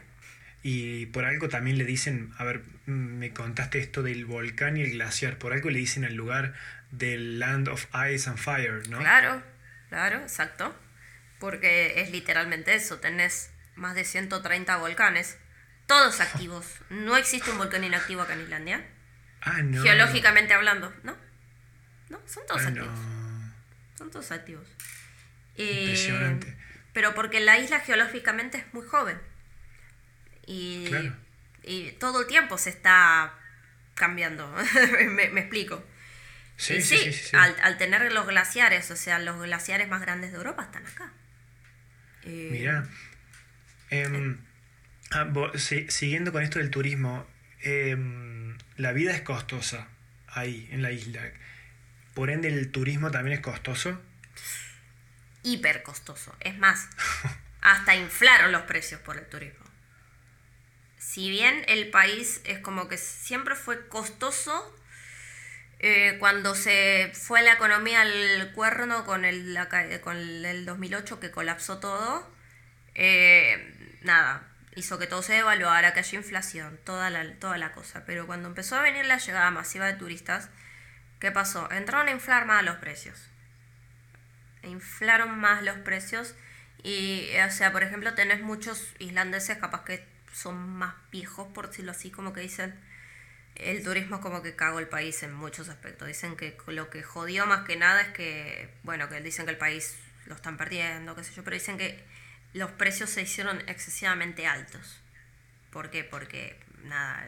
Y 0.64 1.06
por 1.08 1.26
algo 1.26 1.48
también 1.48 1.78
le 1.78 1.86
dicen, 1.86 2.34
a 2.40 2.44
ver, 2.44 2.64
me 2.88 3.32
contaste 3.32 3.78
esto 3.80 4.02
del 4.02 4.26
volcán 4.26 4.78
y 4.78 4.82
el 4.82 4.92
glaciar, 4.92 5.38
por 5.38 5.54
algo 5.54 5.70
le 5.70 5.78
dicen 5.78 6.06
al 6.06 6.16
lugar 6.16 6.56
del 6.90 7.40
Land 7.40 7.68
of 7.68 7.86
Ice 8.12 8.28
and 8.30 8.40
Fire, 8.40 8.90
¿no? 8.90 8.98
Claro, 8.98 9.44
claro, 9.90 10.22
exacto. 10.22 10.76
Porque 11.40 12.02
es 12.02 12.10
literalmente 12.10 12.74
eso, 12.74 13.00
tenés 13.00 13.52
más 13.76 13.94
de 13.94 14.06
130 14.06 14.78
volcanes, 14.78 15.38
todos 15.86 16.20
activos. 16.20 16.66
No 16.90 17.16
existe 17.16 17.52
un 17.52 17.60
volcán 17.60 17.84
inactivo 17.84 18.24
acá 18.24 18.34
en 18.34 18.42
Islandia. 18.42 18.88
Ah, 19.42 19.62
no. 19.62 19.84
Geológicamente 19.84 20.56
hablando, 20.56 20.92
¿no? 21.04 21.16
No, 22.10 22.20
son 22.28 22.44
todos 22.48 22.66
activos. 22.66 23.00
Son 23.98 24.12
todos 24.12 24.32
activos. 24.32 24.68
Eh, 25.58 25.82
Impresionante. 25.84 26.56
Pero 26.94 27.14
porque 27.16 27.40
la 27.40 27.58
isla 27.58 27.80
geológicamente 27.80 28.58
es 28.60 28.74
muy 28.74 28.86
joven. 28.86 29.18
Y, 30.46 30.86
Claro. 30.88 31.16
y 31.64 31.92
todo 31.94 32.22
el 32.22 32.28
tiempo 32.28 32.58
se 32.58 32.70
está 32.70 33.34
cambiando. 33.96 34.54
me, 35.10 35.30
me 35.30 35.42
explico. 35.42 35.84
Sí, 36.58 36.82
sí, 36.82 36.98
sí, 36.98 37.12
sí. 37.14 37.36
Al, 37.36 37.56
al 37.62 37.78
tener 37.78 38.12
los 38.14 38.28
glaciares, 38.28 38.90
o 38.92 38.96
sea, 38.96 39.20
los 39.20 39.42
glaciares 39.42 39.90
más 39.90 40.02
grandes 40.02 40.32
de 40.32 40.38
Europa 40.38 40.64
están 40.64 40.86
acá. 40.88 41.12
Eh, 42.24 42.50
Mira. 42.52 42.88
Em, 43.90 44.38
ah, 45.12 45.28
si- 45.56 45.90
siguiendo 45.90 46.32
con 46.32 46.44
esto 46.44 46.60
del 46.60 46.70
turismo, 46.70 47.28
em, 47.62 48.58
la 48.78 48.94
vida 48.94 49.14
es 49.14 49.22
costosa 49.22 49.88
ahí, 50.28 50.68
en 50.72 50.82
la 50.82 50.92
isla. 50.92 51.22
Por 52.16 52.32
ende, 52.32 52.48
el 52.48 52.72
turismo 52.72 53.12
también 53.12 53.38
es 53.38 53.44
costoso. 53.44 54.02
hiper 55.44 55.84
costoso. 55.84 56.34
Es 56.40 56.58
más, 56.58 56.88
hasta 57.62 57.96
inflaron 57.96 58.52
los 58.52 58.64
precios 58.64 59.00
por 59.02 59.18
el 59.18 59.28
turismo. 59.28 59.66
Si 60.98 61.30
bien 61.30 61.64
el 61.68 61.92
país 61.92 62.42
es 62.46 62.60
como 62.60 62.88
que 62.88 62.98
siempre 62.98 63.56
fue 63.56 63.88
costoso, 63.90 64.76
eh, 65.80 66.16
cuando 66.20 66.56
se 66.56 67.12
fue 67.14 67.42
la 67.44 67.54
economía 67.54 68.02
al 68.02 68.52
cuerno 68.54 69.06
con 69.06 69.26
el, 69.26 69.58
con 70.02 70.18
el 70.18 70.66
2008 70.66 71.20
que 71.20 71.32
colapsó 71.32 71.80
todo, 71.80 72.34
eh, 72.96 73.98
nada, 74.02 74.48
hizo 74.76 74.98
que 74.98 75.08
todo 75.08 75.22
se 75.22 75.34
devaluara, 75.34 75.94
que 75.94 76.00
haya 76.00 76.18
inflación, 76.18 76.80
toda 76.86 77.10
la, 77.10 77.34
toda 77.36 77.58
la 77.58 77.74
cosa. 77.74 78.04
Pero 78.06 78.26
cuando 78.26 78.48
empezó 78.48 78.78
a 78.78 78.82
venir 78.82 79.06
la 79.06 79.18
llegada 79.18 79.52
masiva 79.52 79.86
de 79.86 79.94
turistas, 79.94 80.50
¿qué 81.26 81.32
pasó? 81.32 81.72
Entraron 81.72 82.08
a 82.08 82.12
inflar 82.12 82.46
más 82.46 82.64
los 82.64 82.78
precios 82.78 83.30
inflaron 84.66 85.40
más 85.40 85.64
los 85.64 85.78
precios 85.80 86.36
y, 86.84 87.30
o 87.46 87.52
sea, 87.52 87.72
por 87.72 87.84
ejemplo, 87.84 88.14
tenés 88.14 88.42
muchos 88.42 88.94
islandeses 89.00 89.58
capaz 89.58 89.84
que 89.84 90.06
son 90.32 90.78
más 90.78 90.94
viejos, 91.12 91.48
por 91.54 91.70
decirlo 91.70 91.92
así, 91.92 92.12
como 92.12 92.34
que 92.34 92.42
dicen, 92.42 92.76
el 93.56 93.84
turismo 93.84 94.22
como 94.22 94.44
que 94.44 94.56
cagó 94.56 94.80
el 94.80 94.88
país 94.88 95.24
en 95.24 95.34
muchos 95.34 95.70
aspectos. 95.70 96.08
Dicen 96.08 96.36
que 96.36 96.58
lo 96.68 96.90
que 96.90 97.02
jodió 97.02 97.46
más 97.46 97.66
que 97.66 97.76
nada 97.78 98.02
es 98.02 98.10
que, 98.10 98.70
bueno, 98.84 99.10
que 99.10 99.20
dicen 99.22 99.46
que 99.46 99.52
el 99.52 99.58
país 99.58 99.98
lo 100.26 100.36
están 100.36 100.58
perdiendo, 100.58 101.16
qué 101.16 101.24
sé 101.24 101.34
yo, 101.34 101.44
pero 101.44 101.56
dicen 101.56 101.78
que 101.78 102.04
los 102.54 102.72
precios 102.72 103.10
se 103.10 103.22
hicieron 103.22 103.62
excesivamente 103.68 104.46
altos. 104.46 105.02
¿Por 105.72 105.90
qué? 105.90 106.04
Porque, 106.04 106.60
nada, 106.84 107.28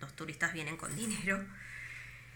los 0.00 0.16
turistas 0.16 0.52
vienen 0.52 0.76
con 0.76 0.94
dinero. 0.96 1.44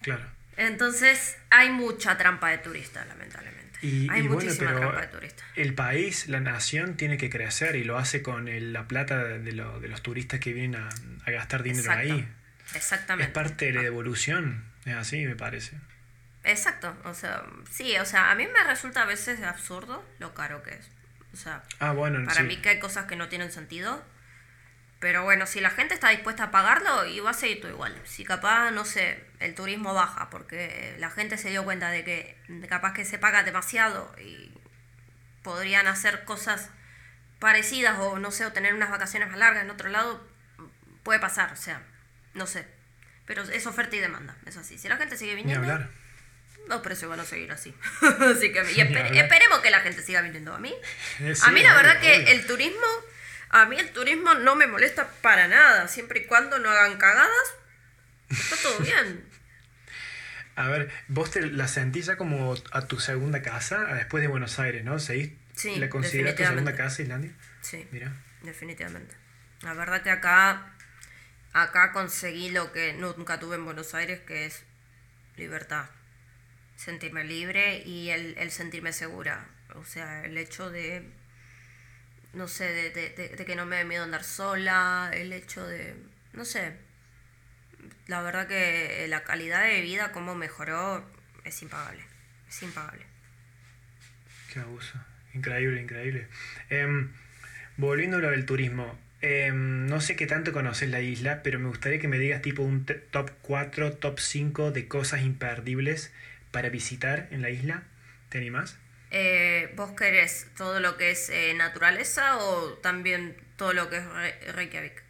Claro. 0.03 0.38
Entonces, 0.59 1.37
hay 1.51 1.71
mucha 1.71 2.19
trampa 2.19 2.51
de 2.51 2.59
turistas, 2.59 3.07
lamentablemente. 3.07 3.79
Y, 3.81 4.11
hay 4.11 4.23
y 4.25 4.29
muchísima 4.29 4.75
trampa 4.75 5.01
de 5.01 5.07
turistas. 5.07 5.47
el 5.55 5.73
país, 5.75 6.29
la 6.29 6.41
nación, 6.41 6.97
tiene 6.97 7.17
que 7.17 7.31
crecer 7.31 7.77
y 7.77 7.85
lo 7.85 7.97
hace 7.97 8.23
con 8.23 8.49
el- 8.49 8.73
la 8.73 8.89
plata 8.89 9.23
de, 9.25 9.53
lo- 9.53 9.79
de 9.81 9.89
los 9.89 10.03
turistas 10.03 10.41
que 10.41 10.53
vienen 10.53 10.81
a, 10.83 10.89
a 11.25 11.31
gastar 11.31 11.63
dinero 11.63 11.91
Exacto. 11.93 12.13
ahí. 12.15 12.29
Exactamente. 12.75 13.29
Es 13.29 13.35
parte 13.35 13.67
de 13.67 13.73
la 13.73 13.83
evolución, 13.83 14.65
es 14.85 14.95
así, 14.95 15.25
me 15.25 15.37
parece. 15.37 15.77
Exacto. 16.45 16.95
O 17.05 17.15
sea, 17.15 17.45
sí, 17.71 17.97
o 17.99 18.05
sea, 18.05 18.31
a 18.31 18.35
mí 18.35 18.47
me 18.47 18.65
resulta 18.65 19.03
a 19.03 19.07
veces 19.07 19.41
absurdo 19.43 20.05
lo 20.19 20.35
caro 20.35 20.63
que 20.63 20.71
es. 20.75 20.91
O 21.33 21.37
sea, 21.37 21.63
Ah, 21.79 21.93
bueno, 21.93 22.19
para 22.25 22.41
sí. 22.41 22.43
mí 22.43 22.57
que 22.57 22.71
hay 22.71 22.79
cosas 22.81 23.07
que 23.07 23.15
no 23.17 23.29
tienen 23.29 23.53
sentido. 23.53 24.05
Pero 25.01 25.23
bueno, 25.23 25.47
si 25.47 25.61
la 25.61 25.71
gente 25.71 25.95
está 25.95 26.09
dispuesta 26.09 26.45
a 26.45 26.51
pagarlo, 26.51 27.07
y 27.07 27.21
va 27.21 27.31
a 27.31 27.35
seguir 27.35 27.61
todo 27.61 27.71
igual. 27.71 27.97
Si 28.05 28.25
capaz, 28.25 28.73
no 28.73 28.85
sé, 28.85 29.23
el 29.39 29.55
turismo 29.55 29.95
baja 29.95 30.29
porque 30.31 30.97
la 30.99 31.09
gente 31.11 31.39
se 31.39 31.51
dio 31.51 31.63
cuenta 31.65 31.91
de 31.91 32.03
que 32.05 32.37
capaz 32.69 32.95
que 32.95 33.05
se 33.05 33.17
paga 33.19 33.45
demasiado 33.45 34.13
y 34.19 34.51
podrían 35.43 35.87
hacer 35.87 36.25
cosas 36.25 36.71
parecidas 37.39 37.97
o 38.01 38.19
no 38.19 38.31
sé, 38.33 38.45
o 38.45 38.53
tener 38.53 38.75
unas 38.75 38.91
vacaciones 38.91 39.29
más 39.29 39.39
largas 39.39 39.63
en 39.63 39.71
otro 39.71 39.89
lado, 39.89 40.27
puede 41.05 41.21
pasar, 41.21 41.53
o 41.53 41.57
sea, 41.57 41.81
no 42.35 42.47
sé. 42.47 42.67
Pero 43.25 43.43
es 43.45 43.67
oferta 43.67 43.95
y 43.95 44.01
demanda, 44.01 44.37
es 44.47 44.57
así. 44.57 44.79
Si 44.79 44.89
la 44.89 44.97
gente 44.97 45.17
sigue 45.17 45.35
Ni 45.35 45.43
viniendo, 45.43 45.71
hablar. 45.73 45.91
los 46.67 46.81
precios 46.81 47.09
van 47.11 47.21
a 47.21 47.25
seguir 47.25 47.53
así. 47.53 47.73
así 48.03 48.53
que 48.53 48.59
y 48.73 48.77
espe- 48.81 48.99
hablar. 48.99 49.17
esperemos 49.17 49.61
que 49.61 49.71
la 49.71 49.81
gente 49.81 50.03
siga 50.03 50.23
viniendo 50.23 50.55
a 50.55 50.59
mí. 50.59 50.75
Eh, 51.21 51.35
a 51.43 51.51
mí 51.53 51.63
la 51.63 51.71
obvio, 51.75 51.83
verdad 51.83 52.01
que 52.01 52.33
el 52.33 52.47
turismo, 52.47 52.87
a 53.51 53.67
mí 53.67 53.77
el 53.77 53.93
turismo 53.93 54.35
no 54.35 54.55
me 54.55 54.67
molesta 54.67 55.11
para 55.23 55.49
nada, 55.49 55.89
siempre 55.89 56.21
y 56.21 56.25
cuando 56.27 56.59
no 56.59 56.71
hagan 56.71 56.99
cagadas, 56.99 57.55
está 58.29 58.57
todo 58.57 58.79
bien. 58.85 59.25
A 60.57 60.69
ver, 60.69 60.91
vos 61.07 61.31
te 61.31 61.41
la 61.47 61.69
sentís 61.69 62.07
ya 62.07 62.17
como 62.17 62.55
a 62.73 62.87
tu 62.89 62.99
segunda 62.99 63.43
casa 63.43 63.85
después 63.95 64.23
de 64.23 64.29
Buenos 64.29 64.59
Aires, 64.59 64.85
¿no? 64.85 64.99
¿Seguís? 64.99 65.31
Sí, 65.55 65.77
¿La 65.77 65.89
considerás 65.89 66.35
tu 66.35 66.45
segunda 66.45 66.75
casa, 66.75 67.03
Islandia? 67.03 67.33
Sí, 67.61 67.87
Mira. 67.93 68.13
definitivamente. 68.43 69.17
La 69.63 69.75
verdad 69.75 70.03
que 70.03 70.11
acá, 70.11 70.73
acá 71.53 71.93
conseguí 71.93 72.51
lo 72.51 72.73
que 72.73 72.93
nunca 72.93 73.39
tuve 73.39 73.57
en 73.57 73.65
Buenos 73.65 73.95
Aires, 73.95 74.21
que 74.21 74.47
es 74.47 74.65
libertad. 75.37 75.87
Sentirme 76.77 77.25
libre 77.25 77.83
y 77.85 78.11
el, 78.11 78.37
el 78.39 78.51
sentirme 78.51 78.93
segura. 78.93 79.49
O 79.75 79.85
sea, 79.85 80.25
el 80.25 80.37
hecho 80.39 80.71
de, 80.71 81.09
no 82.39 82.49
sé, 82.49 82.65
de, 82.73 82.91
de- 82.91 83.11
de- 83.11 83.29
de 83.37 83.45
que 83.45 83.55
no 83.57 83.67
me 83.67 83.77
dé 83.77 83.85
miedo 83.85 84.03
andar 84.05 84.25
sola, 84.25 85.11
el 85.13 85.33
hecho 85.35 85.67
de, 85.67 85.95
no 86.33 86.45
sé, 86.47 86.73
la 88.07 88.23
verdad 88.23 88.47
que 88.49 89.07
la 89.09 89.23
calidad 89.25 89.65
de 89.65 89.83
vida, 89.83 90.13
cómo 90.13 90.35
mejoró, 90.35 91.05
es 91.45 91.61
impagable. 91.63 92.03
Es 92.49 92.63
impagable. 92.63 93.05
Qué 94.53 94.61
abuso. 94.61 94.99
Increíble, 95.35 95.83
increíble. 95.83 96.27
Em, 96.71 97.11
volviendo 97.77 98.17
a 98.17 98.21
lo 98.21 98.31
del 98.31 98.47
turismo. 98.47 98.99
em, 99.21 99.87
no 99.87 100.01
sé 100.01 100.15
qué 100.15 100.27
tanto 100.29 100.53
conoces 100.53 100.89
la 100.91 101.01
isla, 101.01 101.43
pero 101.43 101.59
me 101.59 101.67
gustaría 101.69 101.99
que 101.99 102.07
me 102.09 102.19
digas 102.21 102.41
tipo 102.41 102.63
un 102.63 102.87
top 102.87 103.31
4, 103.43 103.93
top 103.95 104.21
5 104.21 104.71
de 104.71 104.87
cosas 104.87 105.23
imperdibles 105.23 106.13
para 106.53 106.69
visitar 106.69 107.27
en 107.33 107.43
la 107.43 107.51
isla. 107.51 107.83
¿Te 108.29 108.39
animás? 108.39 108.79
Eh, 109.11 109.73
¿Vos 109.77 109.93
querés 109.93 110.47
todo 110.57 110.81
lo 110.81 110.97
que 110.97 111.11
es 111.13 111.31
eh, 111.31 111.55
naturaleza 111.55 112.37
o 112.39 112.75
también 112.75 113.37
todo 113.57 113.73
lo 113.73 113.89
que 113.89 113.97
es 113.99 114.05
Re- 114.07 114.53
Reykjavik? 114.53 115.03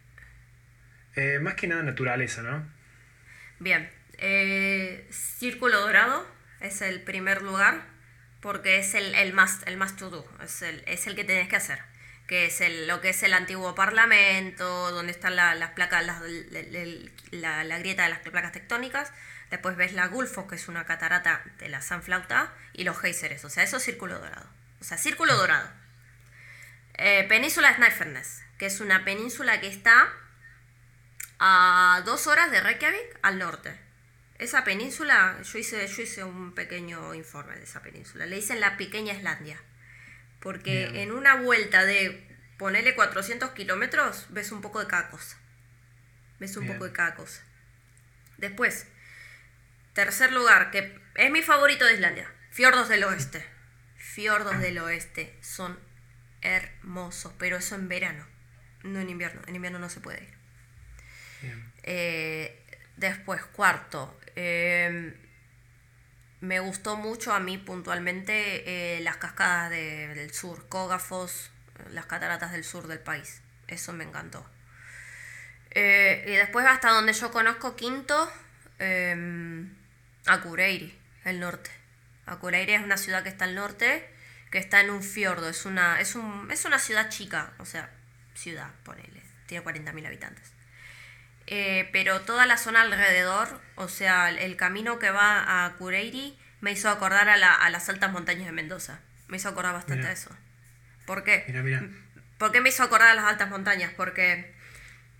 Eh, 1.15 1.39
más 1.41 1.55
que 1.55 1.67
nada 1.67 1.83
naturaleza, 1.83 2.41
¿no? 2.41 2.65
Bien, 3.59 3.89
eh, 4.19 5.05
Círculo 5.11 5.81
Dorado 5.81 6.25
es 6.61 6.81
el 6.81 7.01
primer 7.01 7.41
lugar 7.41 7.81
porque 8.41 8.77
es 8.79 8.93
el, 8.95 9.15
el 9.15 9.33
más 9.33 9.61
el 9.65 9.75
más 9.75 9.97
to 9.97 10.09
do, 10.09 10.25
es 10.41 10.61
el, 10.61 10.81
es 10.87 11.07
el 11.07 11.15
que 11.15 11.25
tenés 11.25 11.49
que 11.49 11.57
hacer, 11.57 11.79
que 12.25 12.45
es 12.45 12.61
el, 12.61 12.87
lo 12.87 13.01
que 13.01 13.09
es 13.09 13.21
el 13.23 13.33
antiguo 13.33 13.75
parlamento, 13.75 14.91
donde 14.91 15.11
están 15.11 15.35
la- 15.35 15.55
las 15.55 15.71
placas, 15.71 16.05
las- 16.05 16.21
la, 17.31 17.63
la 17.65 17.79
grieta 17.79 18.03
de 18.03 18.09
las 18.09 18.19
placas 18.19 18.53
tectónicas, 18.53 19.11
después 19.49 19.75
ves 19.75 19.93
la 19.93 20.07
Gulfo, 20.07 20.47
que 20.47 20.55
es 20.55 20.67
una 20.67 20.85
catarata 20.85 21.43
de 21.57 21.69
la 21.69 21.81
Sanflauta, 21.81 22.53
y 22.73 22.83
los 22.83 22.99
géiseres, 22.99 23.43
o 23.45 23.49
sea, 23.49 23.63
eso 23.63 23.77
es 23.77 23.83
Círculo 23.83 24.19
Dorado, 24.19 24.49
o 24.79 24.83
sea, 24.83 24.97
Círculo 24.97 25.35
Dorado. 25.35 25.69
Eh, 26.95 27.25
península 27.29 27.73
Snæfellsnes, 27.75 28.43
que 28.57 28.65
es 28.65 28.81
una 28.81 29.05
península 29.05 29.61
que 29.61 29.67
está 29.67 30.09
a 31.39 32.01
dos 32.05 32.27
horas 32.27 32.51
de 32.51 32.59
Reykjavik 32.59 33.19
al 33.21 33.39
norte. 33.39 33.79
Esa 34.37 34.63
península, 34.63 35.37
yo 35.41 35.59
hice, 35.59 35.85
yo 35.87 36.01
hice 36.01 36.23
un 36.23 36.53
pequeño 36.53 37.13
informe 37.13 37.55
de 37.55 37.63
esa 37.63 37.81
península. 37.81 38.25
Le 38.25 38.37
dicen 38.37 38.59
la 38.59 38.77
pequeña 38.77 39.13
Islandia. 39.13 39.57
Porque 40.39 40.87
Bien. 40.87 40.95
en 40.95 41.11
una 41.11 41.35
vuelta 41.35 41.83
de 41.83 42.25
ponerle 42.57 42.95
400 42.95 43.51
kilómetros, 43.51 44.27
ves 44.29 44.51
un 44.51 44.61
poco 44.61 44.79
de 44.79 44.87
cada 44.87 45.09
cosa. 45.09 45.37
Ves 46.39 46.55
un 46.55 46.63
Bien. 46.63 46.75
poco 46.75 46.85
de 46.85 46.93
cada 46.93 47.15
cosa. 47.15 47.41
Después, 48.37 48.87
tercer 49.99 50.31
lugar, 50.31 50.71
que 50.71 50.97
es 51.15 51.29
mi 51.29 51.41
favorito 51.41 51.83
de 51.85 51.93
Islandia, 51.95 52.31
Fiordos 52.51 52.87
del 52.87 53.03
Oeste. 53.03 53.45
Fiordos 53.97 54.57
del 54.59 54.77
Oeste 54.79 55.37
son 55.41 55.77
hermosos, 56.41 57.33
pero 57.37 57.57
eso 57.57 57.75
en 57.75 57.89
verano, 57.89 58.25
no 58.83 59.01
en 59.01 59.09
invierno. 59.09 59.41
En 59.47 59.55
invierno 59.55 59.77
no 59.77 59.89
se 59.89 59.99
puede 59.99 60.23
ir. 60.23 60.33
Eh, 61.83 62.63
después, 62.95 63.41
cuarto, 63.43 64.17
eh, 64.37 65.13
me 66.39 66.59
gustó 66.61 66.95
mucho 66.95 67.33
a 67.33 67.41
mí 67.41 67.57
puntualmente 67.57 68.95
eh, 68.97 69.01
las 69.01 69.17
cascadas 69.17 69.69
de- 69.69 70.07
del 70.15 70.33
sur, 70.33 70.67
Cógafos, 70.69 71.51
las 71.91 72.05
cataratas 72.05 72.53
del 72.53 72.63
sur 72.63 72.87
del 72.87 72.99
país. 72.99 73.41
Eso 73.67 73.91
me 73.91 74.05
encantó. 74.05 74.49
Eh, 75.71 76.23
y 76.25 76.31
después 76.31 76.65
hasta 76.65 76.89
donde 76.89 77.11
yo 77.11 77.31
conozco 77.31 77.75
Quinto, 77.75 78.31
eh, 78.79 79.65
Acureiri, 80.25 80.97
el 81.25 81.39
norte. 81.39 81.71
Acureiri 82.25 82.73
es 82.73 82.83
una 82.83 82.97
ciudad 82.97 83.23
que 83.23 83.29
está 83.29 83.45
al 83.45 83.55
norte, 83.55 84.07
que 84.51 84.57
está 84.57 84.81
en 84.81 84.89
un 84.89 85.03
fiordo, 85.03 85.49
es 85.49 85.65
una, 85.65 85.99
es 85.99 86.15
un, 86.15 86.49
es 86.51 86.65
una 86.65 86.79
ciudad 86.79 87.09
chica, 87.09 87.53
o 87.57 87.65
sea, 87.65 87.89
ciudad, 88.35 88.71
ponele, 88.83 89.23
tiene 89.47 89.63
40.000 89.63 90.05
habitantes. 90.05 90.51
Eh, 91.47 91.89
pero 91.91 92.21
toda 92.21 92.45
la 92.45 92.57
zona 92.57 92.81
alrededor, 92.81 93.59
o 93.75 93.87
sea, 93.87 94.29
el 94.29 94.55
camino 94.55 94.99
que 94.99 95.09
va 95.09 95.65
a 95.65 95.75
Cureiri 95.77 96.37
me 96.61 96.71
hizo 96.71 96.89
acordar 96.89 97.27
a, 97.29 97.37
las 97.69 97.89
altas 97.89 98.11
montañas 98.11 98.45
de 98.45 98.51
Mendoza. 98.51 98.99
Me 99.27 99.37
hizo 99.37 99.49
acordar 99.49 99.73
bastante 99.73 100.07
a 100.07 100.11
eso. 100.11 100.29
¿Por 101.05 101.23
qué? 101.23 101.45
Mira, 101.47 101.63
mira. 101.63 101.83
¿Por 102.37 102.51
qué 102.51 102.61
me 102.61 102.69
hizo 102.69 102.83
acordar 102.83 103.09
a 103.09 103.13
las 103.15 103.25
altas 103.25 103.49
montañas? 103.49 103.91
Porque 103.95 104.53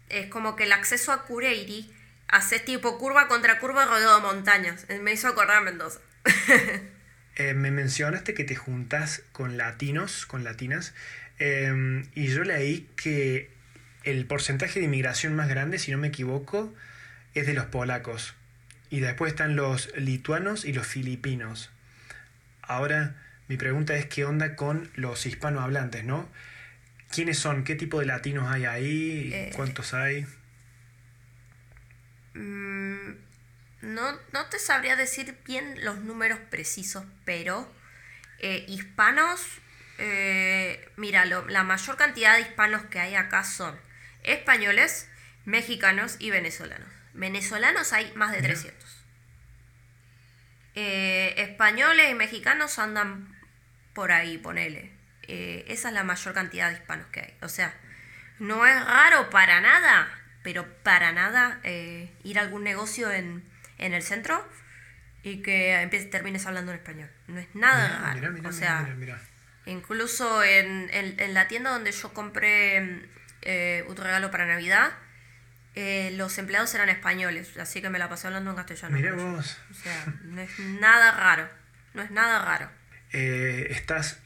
es 0.10 0.28
como 0.28 0.56
que 0.56 0.64
el 0.64 0.72
acceso 0.72 1.12
a 1.12 1.26
Cureiri 1.26 1.92
hace 2.30 2.60
tipo 2.60 2.98
curva 2.98 3.28
contra 3.28 3.60
curva 3.60 3.86
rodeado 3.86 4.18
de 4.18 4.22
montañas. 4.22 4.86
Eh, 4.88 5.00
me 5.00 5.12
hizo 5.12 5.28
acordar 5.28 5.63
Mendoza. 5.63 6.00
Eh, 7.36 7.54
me 7.54 7.72
mencionaste 7.72 8.34
que 8.34 8.44
te 8.44 8.58
juntas 8.58 9.24
con 9.32 9.56
latinos, 9.56 10.26
con 10.26 10.44
latinas, 10.44 10.94
em, 11.38 12.06
y 12.13 12.28
yo 12.28 12.44
leí 12.44 12.89
que 12.98 13.50
el 14.04 14.26
porcentaje 14.26 14.82
de 14.82 14.88
inmigración 14.88 15.38
más 15.38 15.48
grande, 15.48 15.80
si 15.80 15.89
no 15.89 15.98
me 15.98 16.10
equivoco, 16.10 16.76
es 17.36 17.48
de 17.48 17.54
los 17.54 17.68
polacos. 17.68 18.36
Y 18.89 19.00
después 19.00 19.32
están 19.32 19.56
los 19.56 19.89
lituanos 19.96 20.65
y 20.65 20.74
los 20.74 20.86
filipinos. 20.86 21.70
Ahora, 22.62 23.15
mi 23.48 23.56
pregunta 23.56 23.96
es 23.96 24.06
qué 24.08 24.26
onda 24.26 24.58
con 24.58 24.89
los 24.96 25.26
hispanohablantes, 25.26 26.04
¿no? 26.04 26.28
¿Quiénes 27.10 27.39
son? 27.39 27.63
¿Qué 27.63 27.76
tipo 27.76 28.02
de 28.02 28.06
latinos 28.06 28.52
hay 28.52 28.65
ahí? 28.65 29.32
Eh, 29.34 29.52
¿Cuántos 29.56 29.94
hay? 29.94 30.28
Mm, 32.39 33.15
no, 33.82 34.17
no 34.32 34.45
te 34.45 34.60
sabría 34.60 34.95
decir 34.95 35.38
bien 35.45 35.84
los 35.84 35.99
números 35.99 36.39
precisos, 36.49 37.04
pero 37.25 37.69
eh, 38.39 38.63
hispanos, 38.69 39.41
eh, 39.97 40.89
mira, 40.95 41.25
la 41.25 41.63
mayor 41.63 41.97
cantidad 41.97 42.36
de 42.36 42.41
hispanos 42.41 42.84
que 42.86 42.99
hay 42.99 43.15
acá 43.15 43.43
son 43.43 43.78
españoles, 44.23 45.10
mexicanos 45.43 46.15
y 46.19 46.30
venezolanos. 46.30 46.88
Venezolanos 47.13 47.91
hay 47.91 48.12
más 48.15 48.32
de 48.32 48.41
300. 48.41 49.04
Eh, 50.75 51.34
españoles 51.38 52.10
y 52.10 52.13
mexicanos 52.13 52.80
andan 52.80 53.38
por 53.93 54.13
ahí, 54.13 54.38
ponele. 54.38 54.93
Esa 55.28 55.89
es 55.89 55.93
la 55.93 56.04
mayor 56.04 56.34
cantidad 56.34 56.69
de 56.69 56.78
hispanos 56.78 57.08
que 57.08 57.19
hay. 57.19 57.38
O 57.41 57.49
sea, 57.49 57.78
no 58.39 58.65
es 58.65 58.86
raro 58.86 59.30
para 59.30 59.60
nada, 59.62 60.18
pero 60.43 60.67
para 60.84 61.12
nada 61.12 61.60
eh, 61.63 62.12
ir 62.23 62.39
a 62.39 62.41
algún 62.41 62.63
negocio 62.63 63.12
en, 63.12 63.43
el 63.78 64.02
centro 64.04 64.45
y 65.23 65.41
que 65.41 65.82
empieces, 65.82 66.10
termines 66.10 66.45
hablando 66.45 66.71
en 66.71 66.78
español. 66.80 67.10
No 67.28 67.39
es 67.39 67.47
nada 67.54 68.13
raro. 68.13 68.36
o 68.47 68.52
sea, 68.52 68.95
incluso 69.65 70.43
en, 70.43 70.89
en, 70.91 71.34
la 71.34 71.47
tienda 71.47 71.71
donde 71.71 71.91
yo 71.91 72.13
compré 72.13 73.02
eh, 73.41 73.86
un 73.88 73.95
regalo 73.95 74.32
para 74.32 74.45
Navidad, 74.45 74.91
eh, 75.75 76.12
los 76.15 76.38
empleados 76.38 76.73
eran 76.75 76.89
españoles, 76.89 77.56
así 77.58 77.82
que 77.82 77.89
me 77.89 77.99
la 77.99 78.10
pasé 78.10 78.28
hablando 78.28 78.49
en 78.49 78.56
castellano. 78.58 79.15
Vos. 79.15 79.58
O 79.71 79.73
sea, 79.73 80.06
no 80.23 80.41
es 80.41 80.60
nada 80.60 81.12
raro, 81.12 81.49
no 81.93 82.02
es 82.02 82.12
nada 82.12 82.43
raro. 82.43 82.69
Eh, 83.12 83.67
estás 83.71 84.19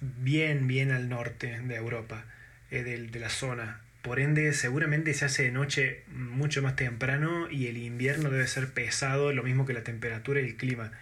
bien, 0.00 0.66
bien 0.66 0.92
al 0.92 1.08
norte 1.08 1.60
de 1.60 1.76
Europa, 1.76 2.24
de, 2.70 3.08
la 3.14 3.30
zona. 3.30 3.80
Por 4.02 4.20
ende, 4.20 4.52
seguramente 4.52 5.12
se 5.14 5.24
hace 5.24 5.44
de 5.44 5.50
noche 5.50 6.04
mucho 6.08 6.62
más 6.62 6.76
temprano 6.76 7.50
y 7.50 7.66
el 7.66 7.76
invierno 7.76 8.30
debe 8.30 8.46
ser 8.46 8.72
pesado, 8.72 9.32
lo 9.32 9.42
mismo 9.42 9.66
que 9.66 9.72
la 9.72 9.82
temperatura 9.82 10.40
y 10.40 10.44
el 10.44 10.56
clima. 10.56 10.92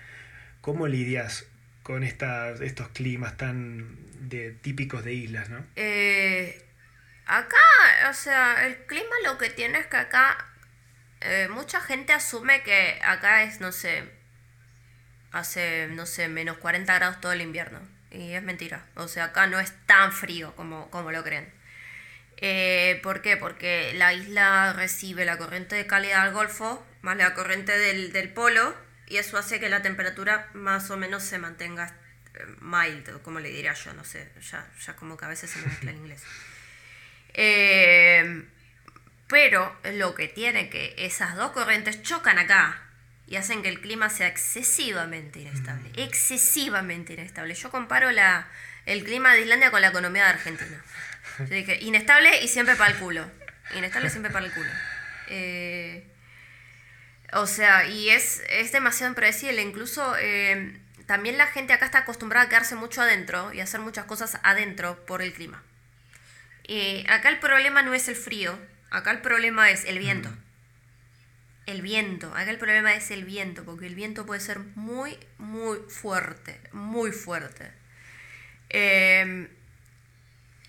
¿Cómo 0.61 0.89
lidias 0.89 1.47
con 1.83 2.03
estas, 2.03 2.61
estos 2.61 2.89
climas 2.89 3.37
tan 3.37 3.97
de, 4.29 4.51
típicos 4.51 5.05
de 5.05 5.15
islas, 5.15 5.51
no? 5.51 5.65
Eh, 5.77 6.67
Acá, 7.27 7.57
o 8.09 8.15
sea, 8.15 8.67
el 8.67 8.77
clima 8.87 9.15
lo 9.25 9.37
que 9.37 9.51
tiene 9.51 9.81
es 9.81 9.87
que 9.87 9.97
acá 9.97 10.47
eh, 11.21 11.49
mucha 11.51 11.81
gente 11.81 12.13
asume 12.13 12.63
que 12.63 13.01
acá 13.05 13.43
es, 13.43 13.61
no 13.61 13.73
sé, 13.73 14.05
hace, 15.33 15.89
no 15.89 16.07
sé, 16.07 16.29
menos 16.29 16.59
40 16.59 16.95
grados 16.95 17.21
todo 17.21 17.33
el 17.33 17.41
invierno. 17.41 17.81
Y 18.13 18.33
es 18.35 18.43
mentira. 18.45 18.87
O 18.95 19.09
sea, 19.09 19.25
acá 19.25 19.49
no 19.49 19.59
es 19.59 19.73
tan 19.87 20.13
frío 20.13 20.55
como, 20.55 20.89
como 20.91 21.11
lo 21.11 21.25
creen. 21.25 21.53
Eh, 22.39 23.01
¿Por 23.03 23.23
qué? 23.23 23.37
Porque 23.37 23.93
la 23.95 24.13
isla 24.13 24.73
recibe 24.75 25.25
la 25.25 25.39
corriente 25.39 25.75
de 25.75 25.87
calidad 25.87 26.25
del 26.25 26.35
Golfo 26.35 26.85
más 27.03 27.17
la 27.17 27.35
corriente 27.35 27.79
del, 27.79 28.13
del 28.13 28.31
polo 28.31 28.75
y 29.07 29.19
eso 29.19 29.39
hace 29.39 29.61
que 29.61 29.69
la 29.69 29.83
temperatura 29.83 30.51
más 30.55 30.91
o 30.91 30.97
menos 30.97 31.23
se 31.23 31.39
mantenga 31.39 31.95
eh, 32.35 32.45
mild, 32.61 33.23
como 33.23 33.41
le 33.41 33.49
diría 33.51 33.73
yo, 33.75 33.93
no 33.95 34.05
sé, 34.05 34.29
ya, 34.51 34.69
ya 34.85 34.97
como 34.97 35.17
que 35.17 35.25
a 35.25 35.29
veces 35.29 35.51
se 35.51 35.61
me 35.61 35.67
mezcla 35.67 35.91
en 35.93 35.97
inglés. 35.99 36.23
Eh, 37.33 38.45
pero 39.29 39.77
lo 39.95 40.15
que 40.15 40.29
tiene 40.29 40.71
que 40.71 40.95
esas 40.99 41.37
dos 41.37 41.53
corrientes 41.53 42.03
chocan 42.03 42.39
acá 42.39 42.83
y 43.27 43.37
hacen 43.37 43.63
que 43.63 43.69
el 43.69 43.81
clima 43.81 44.09
sea 44.09 44.29
excesivamente 44.29 45.41
inestable. 45.41 45.91
Mm. 45.91 46.01
Excesivamente 46.01 47.15
inestable. 47.15 47.55
Yo 47.55 47.71
comparo 47.71 48.11
la, 48.13 48.49
el 48.87 49.05
clima 49.05 49.35
de 49.35 49.43
Islandia 49.43 49.71
con 49.71 49.81
la 49.81 49.89
economía 49.89 50.25
de 50.25 50.31
Argentina. 50.31 50.83
Dije, 51.39 51.79
inestable 51.81 52.43
y 52.43 52.49
siempre 52.49 52.77
para 52.77 52.91
el 52.91 52.99
culo. 52.99 53.31
Inestable 53.75 54.11
siempre 54.11 54.33
para 54.33 54.47
el 54.47 54.53
culo. 54.53 54.71
Eh, 55.29 56.05
o 57.33 57.47
sea, 57.47 57.87
y 57.87 58.11
es, 58.11 58.43
es 58.49 58.73
demasiado 58.73 59.11
impredecible. 59.11 59.63
Incluso 59.63 60.15
eh, 60.19 60.79
también 61.07 61.39
la 61.39 61.47
gente 61.47 61.73
acá 61.73 61.87
está 61.87 61.99
acostumbrada 61.99 62.47
a 62.47 62.49
quedarse 62.49 62.75
mucho 62.75 63.03
adentro 63.03 63.53
y 63.53 63.61
hacer 63.61 63.81
muchas 63.81 64.05
cosas 64.05 64.39
adentro 64.43 65.05
por 65.07 65.23
el 65.23 65.33
clima. 65.33 65.63
Eh, 66.65 67.05
acá 67.09 67.29
el 67.29 67.39
problema 67.39 67.83
no 67.83 67.95
es 67.95 68.09
el 68.09 68.17
frío, 68.17 68.59
acá 68.91 69.13
el 69.13 69.21
problema 69.21 69.71
es 69.71 69.85
el 69.85 69.99
viento. 69.99 70.31
Mm. 70.31 70.47
El 71.67 71.83
viento, 71.83 72.29
acá 72.35 72.51
el 72.51 72.59
problema 72.59 72.95
es 72.95 73.11
el 73.11 73.25
viento, 73.25 73.65
porque 73.65 73.87
el 73.87 73.97
viento 73.97 74.25
puede 74.25 74.41
ser 74.41 74.61
muy, 74.77 75.19
muy 75.39 75.79
fuerte, 75.89 76.61
muy 76.73 77.11
fuerte. 77.11 77.73
Em, 78.69 79.49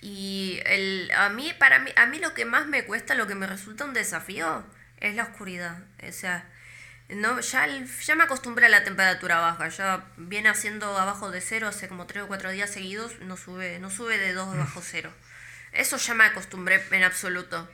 y 0.02 0.60
el, 0.66 1.12
a, 1.16 1.30
mí, 1.30 1.54
para 1.58 1.80
mí, 1.80 1.92
a 1.96 2.06
mí 2.06 2.20
lo 2.20 2.34
que 2.34 2.46
más 2.46 2.68
me 2.68 2.86
cuesta, 2.86 3.16
lo 3.16 3.28
que 3.28 3.36
me 3.36 3.48
resulta 3.48 3.86
un 3.86 3.94
desafío, 3.94 4.64
es 5.00 5.16
la 5.16 5.24
oscuridad. 5.24 5.80
O 6.08 6.12
sea, 6.12 6.46
no, 7.10 7.40
ya, 7.40 7.68
ya 7.68 8.16
me 8.16 8.24
acostumbré 8.24 8.66
a 8.66 8.70
la 8.70 8.84
temperatura 8.84 9.40
baja, 9.40 9.70
ya 9.70 10.06
viene 10.18 10.50
haciendo 10.50 10.98
abajo 10.98 11.32
de 11.32 11.42
cero 11.42 11.68
hace 11.68 11.88
como 11.88 12.06
tres 12.06 12.24
o 12.24 12.28
cuatro 12.28 12.52
días 12.52 12.70
seguidos, 12.70 13.20
no 13.22 13.38
sube, 13.38 13.80
no 13.80 13.90
sube 13.90 14.18
de 14.18 14.34
2 14.34 14.58
bajo 14.58 14.82
cero. 14.82 15.12
Eso 15.72 15.98
ya 15.98 16.14
me 16.14 16.26
acostumbré 16.26 16.84
en 16.92 17.04
absoluto. 17.04 17.70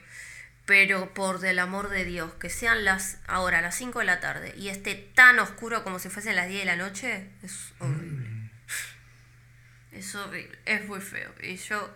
Pero 0.66 1.12
por 1.12 1.40
del 1.40 1.58
amor 1.58 1.90
de 1.90 2.06
Dios, 2.06 2.32
que 2.34 2.48
sean 2.48 2.84
las 2.84 3.18
ahora 3.26 3.60
las 3.60 3.76
5 3.76 3.98
de 3.98 4.04
la 4.06 4.20
tarde 4.20 4.54
y 4.56 4.68
esté 4.68 4.94
tan 4.94 5.38
oscuro 5.38 5.84
como 5.84 5.98
si 5.98 6.08
fuesen 6.08 6.36
las 6.36 6.48
10 6.48 6.60
de 6.60 6.64
la 6.64 6.76
noche, 6.76 7.28
es 7.42 7.74
horrible. 7.80 8.28
Mm. 8.28 8.50
Es 9.92 10.14
horrible, 10.14 10.58
es 10.64 10.86
muy 10.86 11.00
feo. 11.00 11.34
Y 11.42 11.56
yo, 11.56 11.94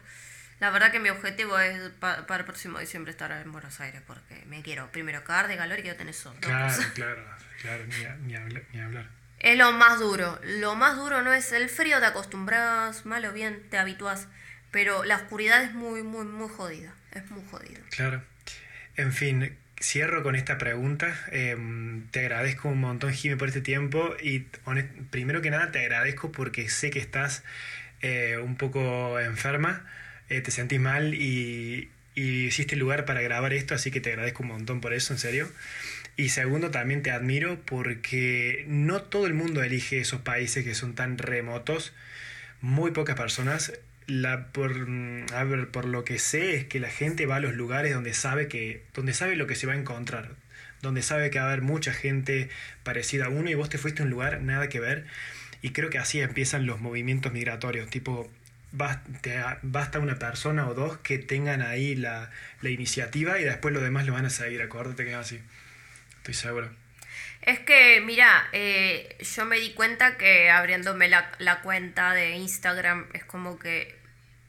la 0.60 0.70
verdad 0.70 0.90
que 0.90 1.00
mi 1.00 1.10
objetivo 1.10 1.58
es 1.58 1.90
para 2.00 2.36
el 2.36 2.44
próximo 2.44 2.78
diciembre 2.78 3.10
estar 3.10 3.30
en 3.30 3.52
Buenos 3.52 3.80
Aires, 3.80 4.02
porque 4.06 4.44
me 4.46 4.62
quiero 4.62 4.90
primero 4.90 5.22
cagar 5.24 5.48
de 5.48 5.56
calor 5.56 5.78
y 5.78 5.82
quiero 5.82 5.96
tener 5.96 6.14
sol. 6.14 6.36
Claro, 6.40 6.82
claro, 6.94 7.22
claro, 7.60 7.84
ni, 7.86 8.34
ni 8.72 8.80
hablar. 8.80 9.18
Es 9.40 9.56
lo 9.56 9.72
más 9.72 10.00
duro. 10.00 10.38
Lo 10.42 10.74
más 10.74 10.96
duro 10.96 11.22
no 11.22 11.32
es 11.32 11.52
el 11.52 11.68
frío, 11.68 12.00
te 12.00 12.06
acostumbras, 12.06 13.06
mal 13.06 13.24
o 13.24 13.32
bien, 13.32 13.62
te 13.70 13.78
habituás. 13.78 14.28
Pero 14.70 15.04
la 15.04 15.16
oscuridad 15.16 15.62
es 15.62 15.72
muy, 15.72 16.02
muy, 16.02 16.24
muy 16.24 16.48
jodida. 16.48 16.92
Es 17.12 17.30
muy 17.30 17.42
jodida. 17.50 17.80
Claro. 17.90 18.22
En 18.96 19.12
fin, 19.12 19.56
cierro 19.80 20.22
con 20.22 20.34
esta 20.34 20.58
pregunta. 20.58 21.16
Em, 21.30 22.08
te 22.08 22.20
agradezco 22.20 22.68
un 22.68 22.80
montón, 22.80 23.12
Jimmy, 23.12 23.36
por 23.36 23.48
este 23.48 23.60
tiempo. 23.60 24.16
Y 24.20 24.40
primero 25.10 25.40
que 25.40 25.50
nada, 25.50 25.70
te 25.70 25.80
agradezco 25.80 26.32
porque 26.32 26.68
sé 26.68 26.90
que 26.90 26.98
estás 26.98 27.44
eh, 28.00 28.38
un 28.42 28.56
poco 28.56 29.20
enferma, 29.20 29.84
eh, 30.28 30.40
te 30.40 30.50
sentís 30.50 30.80
mal 30.80 31.14
y, 31.14 31.88
y 32.14 32.46
hiciste 32.46 32.76
lugar 32.76 33.04
para 33.04 33.22
grabar 33.22 33.52
esto, 33.52 33.74
así 33.74 33.90
que 33.90 34.00
te 34.00 34.10
agradezco 34.10 34.42
un 34.42 34.50
montón 34.50 34.80
por 34.80 34.92
eso, 34.92 35.12
en 35.12 35.18
serio. 35.18 35.48
Y 36.16 36.30
segundo, 36.30 36.70
también 36.70 37.02
te 37.02 37.12
admiro 37.12 37.60
porque 37.64 38.64
no 38.66 39.02
todo 39.02 39.26
el 39.26 39.34
mundo 39.34 39.62
elige 39.62 40.00
esos 40.00 40.20
países 40.20 40.64
que 40.64 40.74
son 40.74 40.94
tan 40.94 41.16
remotos. 41.16 41.92
Muy 42.60 42.90
pocas 42.90 43.14
personas 43.16 43.72
la, 44.08 44.46
por, 44.48 44.72
a 45.32 45.44
ver, 45.44 45.68
por 45.68 45.84
lo 45.84 46.02
que 46.02 46.18
sé 46.18 46.56
es 46.56 46.64
que 46.64 46.80
la 46.80 46.88
gente 46.88 47.26
va 47.26 47.36
a 47.36 47.40
los 47.40 47.54
lugares 47.54 47.94
donde 47.94 48.14
sabe, 48.14 48.48
que, 48.48 48.82
donde 48.94 49.12
sabe 49.12 49.36
lo 49.36 49.46
que 49.46 49.54
se 49.54 49.66
va 49.66 49.74
a 49.74 49.76
encontrar, 49.76 50.30
donde 50.82 51.02
sabe 51.02 51.30
que 51.30 51.38
va 51.38 51.44
a 51.44 51.48
haber 51.48 51.62
mucha 51.62 51.92
gente 51.92 52.48
parecida 52.82 53.26
a 53.26 53.28
uno 53.28 53.50
y 53.50 53.54
vos 53.54 53.68
te 53.68 53.78
fuiste 53.78 54.02
a 54.02 54.06
un 54.06 54.10
lugar 54.10 54.40
nada 54.42 54.68
que 54.68 54.80
ver. 54.80 55.04
Y 55.60 55.70
creo 55.70 55.90
que 55.90 55.98
así 55.98 56.20
empiezan 56.20 56.66
los 56.66 56.80
movimientos 56.80 57.32
migratorios, 57.32 57.90
tipo 57.90 58.30
basta 58.72 59.98
una 59.98 60.18
persona 60.18 60.68
o 60.68 60.74
dos 60.74 60.98
que 60.98 61.18
tengan 61.18 61.62
ahí 61.62 61.96
la, 61.96 62.30
iniciativa 62.62 63.38
y 63.38 63.44
después 63.44 63.72
los 63.72 63.82
demás 63.82 64.06
lo 64.06 64.12
van 64.12 64.26
a 64.26 64.30
seguir. 64.30 64.62
Acuérdate 64.62 65.04
que 65.04 65.10
es 65.10 65.16
así. 65.16 65.40
Estoy 66.18 66.34
seguro. 66.34 66.70
Es 67.42 67.60
que, 67.60 68.00
mira, 68.04 68.48
eh, 68.52 69.16
yo 69.20 69.46
me 69.46 69.58
di 69.58 69.72
cuenta 69.72 70.16
que 70.16 70.50
abriéndome 70.50 71.08
la, 71.08 71.30
la 71.38 71.60
cuenta 71.60 72.12
de 72.12 72.32
Instagram 72.32 73.06
es 73.14 73.24
como 73.24 73.58
que 73.58 73.96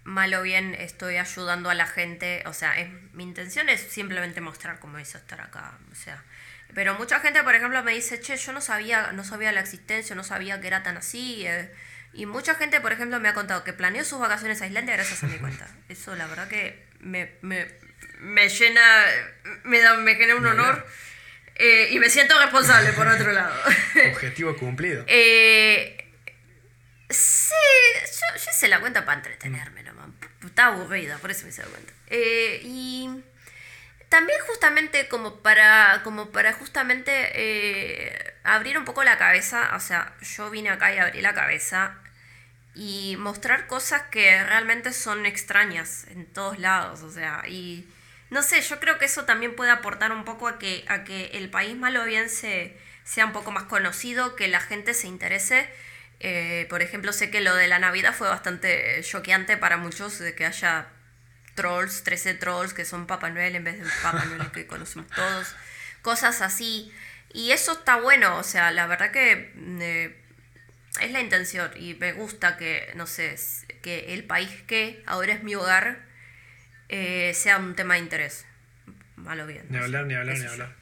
mal 0.03 0.33
o 0.33 0.41
bien 0.41 0.75
estoy 0.75 1.17
ayudando 1.17 1.69
a 1.69 1.75
la 1.75 1.87
gente. 1.87 2.43
O 2.45 2.53
sea, 2.53 2.73
mi 3.13 3.23
intención 3.23 3.69
es 3.69 3.79
simplemente 3.79 4.41
mostrar 4.41 4.79
cómo 4.79 4.97
es 4.97 5.15
estar 5.15 5.39
acá. 5.39 5.77
O 5.91 5.95
sea, 5.95 6.23
pero 6.73 6.95
mucha 6.95 7.19
gente, 7.19 7.43
por 7.43 7.55
ejemplo, 7.55 7.81
me 7.83 7.93
dice, 7.93 8.19
che, 8.19 8.35
yo 8.35 8.51
no 8.51 8.61
sabía, 8.61 9.11
no 9.13 9.23
sabía 9.23 9.51
la 9.51 9.61
existencia, 9.61 10.15
no 10.15 10.23
sabía 10.23 10.59
que 10.59 10.67
era 10.67 10.83
tan 10.83 10.97
así. 10.97 11.45
Eh, 11.45 11.71
y 12.13 12.25
mucha 12.25 12.55
gente, 12.55 12.81
por 12.81 12.91
ejemplo, 12.91 13.19
me 13.19 13.29
ha 13.29 13.33
contado 13.33 13.63
que 13.63 13.73
planeó 13.73 14.03
sus 14.03 14.19
vacaciones 14.19 14.61
a 14.61 14.67
Islandia 14.67 14.95
gracias 14.95 15.23
a 15.23 15.27
mi 15.27 15.37
cuenta. 15.37 15.67
Eso, 15.89 16.15
la 16.15 16.27
verdad, 16.27 16.47
que 16.47 16.87
me, 16.99 17.31
me, 17.41 17.67
me 18.19 18.49
llena, 18.49 18.81
me, 19.63 19.79
da, 19.79 19.95
me 19.95 20.15
genera 20.15 20.35
un 20.35 20.45
honor. 20.45 20.85
Eh, 21.55 21.89
y 21.91 21.99
me 21.99 22.09
siento 22.09 22.39
responsable, 22.39 22.93
por 22.93 23.05
otro 23.07 23.31
lado. 23.33 23.53
Objetivo 24.11 24.55
cumplido. 24.55 25.03
Eh, 25.07 25.97
sí, 27.09 27.53
yo, 28.05 28.37
yo 28.37 28.51
hice 28.51 28.67
la 28.69 28.79
cuenta 28.79 29.05
para 29.05 29.17
entretenerme 29.17 29.83
nomás. 29.83 30.07
Estaba 30.45 30.75
aburrida, 30.75 31.17
por 31.17 31.31
eso 31.31 31.43
me 31.43 31.49
hice 31.49 31.61
la 31.63 31.67
cuenta. 31.67 31.93
Eh, 32.07 32.61
y 32.63 33.09
también 34.09 34.39
justamente 34.47 35.07
como 35.07 35.37
para, 35.41 36.01
como 36.03 36.31
para 36.31 36.53
justamente 36.53 37.11
eh, 37.33 38.33
abrir 38.43 38.77
un 38.77 38.85
poco 38.85 39.03
la 39.03 39.17
cabeza, 39.17 39.71
o 39.75 39.79
sea, 39.79 40.13
yo 40.21 40.49
vine 40.49 40.69
acá 40.69 40.93
y 40.93 40.97
abrí 40.97 41.21
la 41.21 41.33
cabeza 41.33 41.95
y 42.75 43.15
mostrar 43.17 43.67
cosas 43.67 44.03
que 44.11 44.43
realmente 44.43 44.93
son 44.93 45.25
extrañas 45.25 46.05
en 46.09 46.25
todos 46.25 46.59
lados, 46.59 47.03
o 47.03 47.11
sea, 47.11 47.43
y 47.47 47.87
no 48.29 48.43
sé, 48.43 48.61
yo 48.61 48.79
creo 48.79 48.99
que 48.99 49.05
eso 49.05 49.25
también 49.25 49.55
puede 49.55 49.71
aportar 49.71 50.11
un 50.11 50.23
poco 50.23 50.47
a 50.47 50.59
que, 50.59 50.85
a 50.87 51.03
que 51.03 51.27
el 51.33 51.49
país 51.49 51.75
malo 51.75 52.03
bien 52.05 52.29
se, 52.29 52.77
sea 53.03 53.25
un 53.25 53.33
poco 53.33 53.51
más 53.51 53.63
conocido, 53.63 54.35
que 54.35 54.47
la 54.47 54.59
gente 54.59 54.93
se 54.93 55.07
interese. 55.07 55.67
Eh, 56.19 56.67
por 56.69 56.81
ejemplo, 56.81 57.11
sé 57.13 57.31
que 57.31 57.41
lo 57.41 57.55
de 57.55 57.67
la 57.67 57.79
Navidad 57.79 58.13
fue 58.13 58.27
bastante 58.27 59.01
choqueante 59.03 59.57
para 59.57 59.77
muchos 59.77 60.19
de 60.19 60.35
que 60.35 60.45
haya 60.45 60.89
trolls, 61.59 62.03
13 62.03 62.35
trolls 62.35 62.73
que 62.73 62.85
son 62.85 63.05
Papá 63.05 63.29
Noel 63.29 63.55
en 63.57 63.65
vez 63.65 63.77
del 63.77 63.89
Papá 64.01 64.23
Noel 64.23 64.49
que 64.51 64.65
conocemos 64.65 65.07
todos, 65.11 65.55
cosas 66.01 66.41
así. 66.41 66.89
Y 67.33 67.51
eso 67.51 67.73
está 67.73 67.97
bueno, 67.99 68.37
o 68.37 68.43
sea, 68.43 68.71
la 68.71 68.87
verdad 68.87 69.11
que 69.11 69.51
eh, 69.57 70.15
es 71.01 71.11
la 71.11 71.19
intención 71.19 71.69
y 71.75 71.95
me 71.95 72.13
gusta 72.13 72.55
que, 72.55 72.91
no 72.95 73.07
sé, 73.07 73.35
que 73.81 74.13
el 74.13 74.23
país 74.23 74.49
que 74.67 75.03
ahora 75.05 75.33
es 75.33 75.43
mi 75.43 75.53
hogar 75.55 75.99
eh, 76.87 77.33
sea 77.35 77.57
un 77.57 77.75
tema 77.75 77.95
de 77.95 77.99
interés. 77.99 78.45
Malo 79.17 79.45
bien. 79.45 79.65
Ni 79.69 79.77
hablar, 79.77 80.05
ni 80.05 80.13
hablar, 80.13 80.37
ni 80.37 80.45
hablar. 80.45 80.75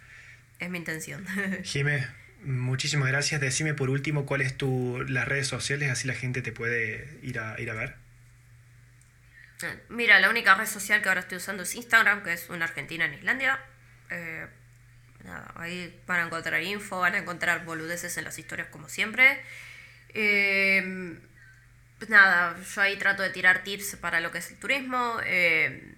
Es 0.60 0.70
mi 0.70 0.78
intención. 0.78 1.26
Jimé, 1.64 2.08
muchísimas 2.44 3.10
gracias. 3.10 3.42
Decime 3.42 3.74
por 3.74 3.90
último 3.90 4.28
cuáles 4.28 4.56
tu 4.56 5.04
las 5.08 5.28
redes 5.28 5.48
sociales, 5.48 5.90
así 5.90 6.08
la 6.08 6.14
gente 6.14 6.44
te 6.44 6.52
puede 6.52 7.18
ir 7.24 7.40
a, 7.40 7.60
ir 7.60 7.72
a 7.72 7.74
ver. 7.74 8.07
Mira, 9.90 10.20
la 10.20 10.30
única 10.30 10.56
red 10.56 10.68
social 10.68 11.02
que 11.02 11.10
ahora 11.10 11.22
estoy 11.22 11.38
usando 11.38 11.64
es 11.64 11.76
Instagram, 11.76 12.24
que 12.24 12.34
es 12.34 12.50
una 12.50 12.66
argentina 12.66 13.06
en 13.06 13.14
Islandia. 13.16 13.60
Eh, 14.10 14.48
ahí 15.56 16.02
van 16.06 16.22
a 16.22 16.26
encontrar 16.26 16.62
info, 16.62 17.00
van 17.00 17.16
a 17.16 17.18
encontrar 17.18 17.66
boludeces 17.66 18.18
en 18.18 18.26
las 18.26 18.38
historias 18.38 18.68
como 18.70 18.90
siempre. 18.90 19.42
Eh, 20.14 21.20
pues 21.98 22.10
nada, 22.10 22.56
yo 22.60 22.82
ahí 22.82 22.98
trato 22.98 23.24
de 23.24 23.32
tirar 23.32 23.64
tips 23.64 23.96
para 23.96 24.20
lo 24.20 24.32
que 24.32 24.38
es 24.38 24.52
el 24.52 24.58
turismo, 24.58 25.20
eh, 25.26 25.96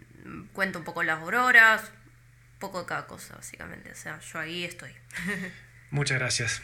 cuento 0.53 0.79
un 0.79 0.85
poco 0.85 1.03
las 1.03 1.19
auroras, 1.19 1.91
un 2.53 2.59
poco 2.59 2.81
de 2.81 2.85
cada 2.85 3.07
cosa, 3.07 3.35
básicamente. 3.35 3.91
O 3.91 3.95
sea, 3.95 4.19
yo 4.19 4.39
ahí 4.39 4.63
estoy. 4.63 4.93
Muchas 5.91 6.19
gracias. 6.19 6.61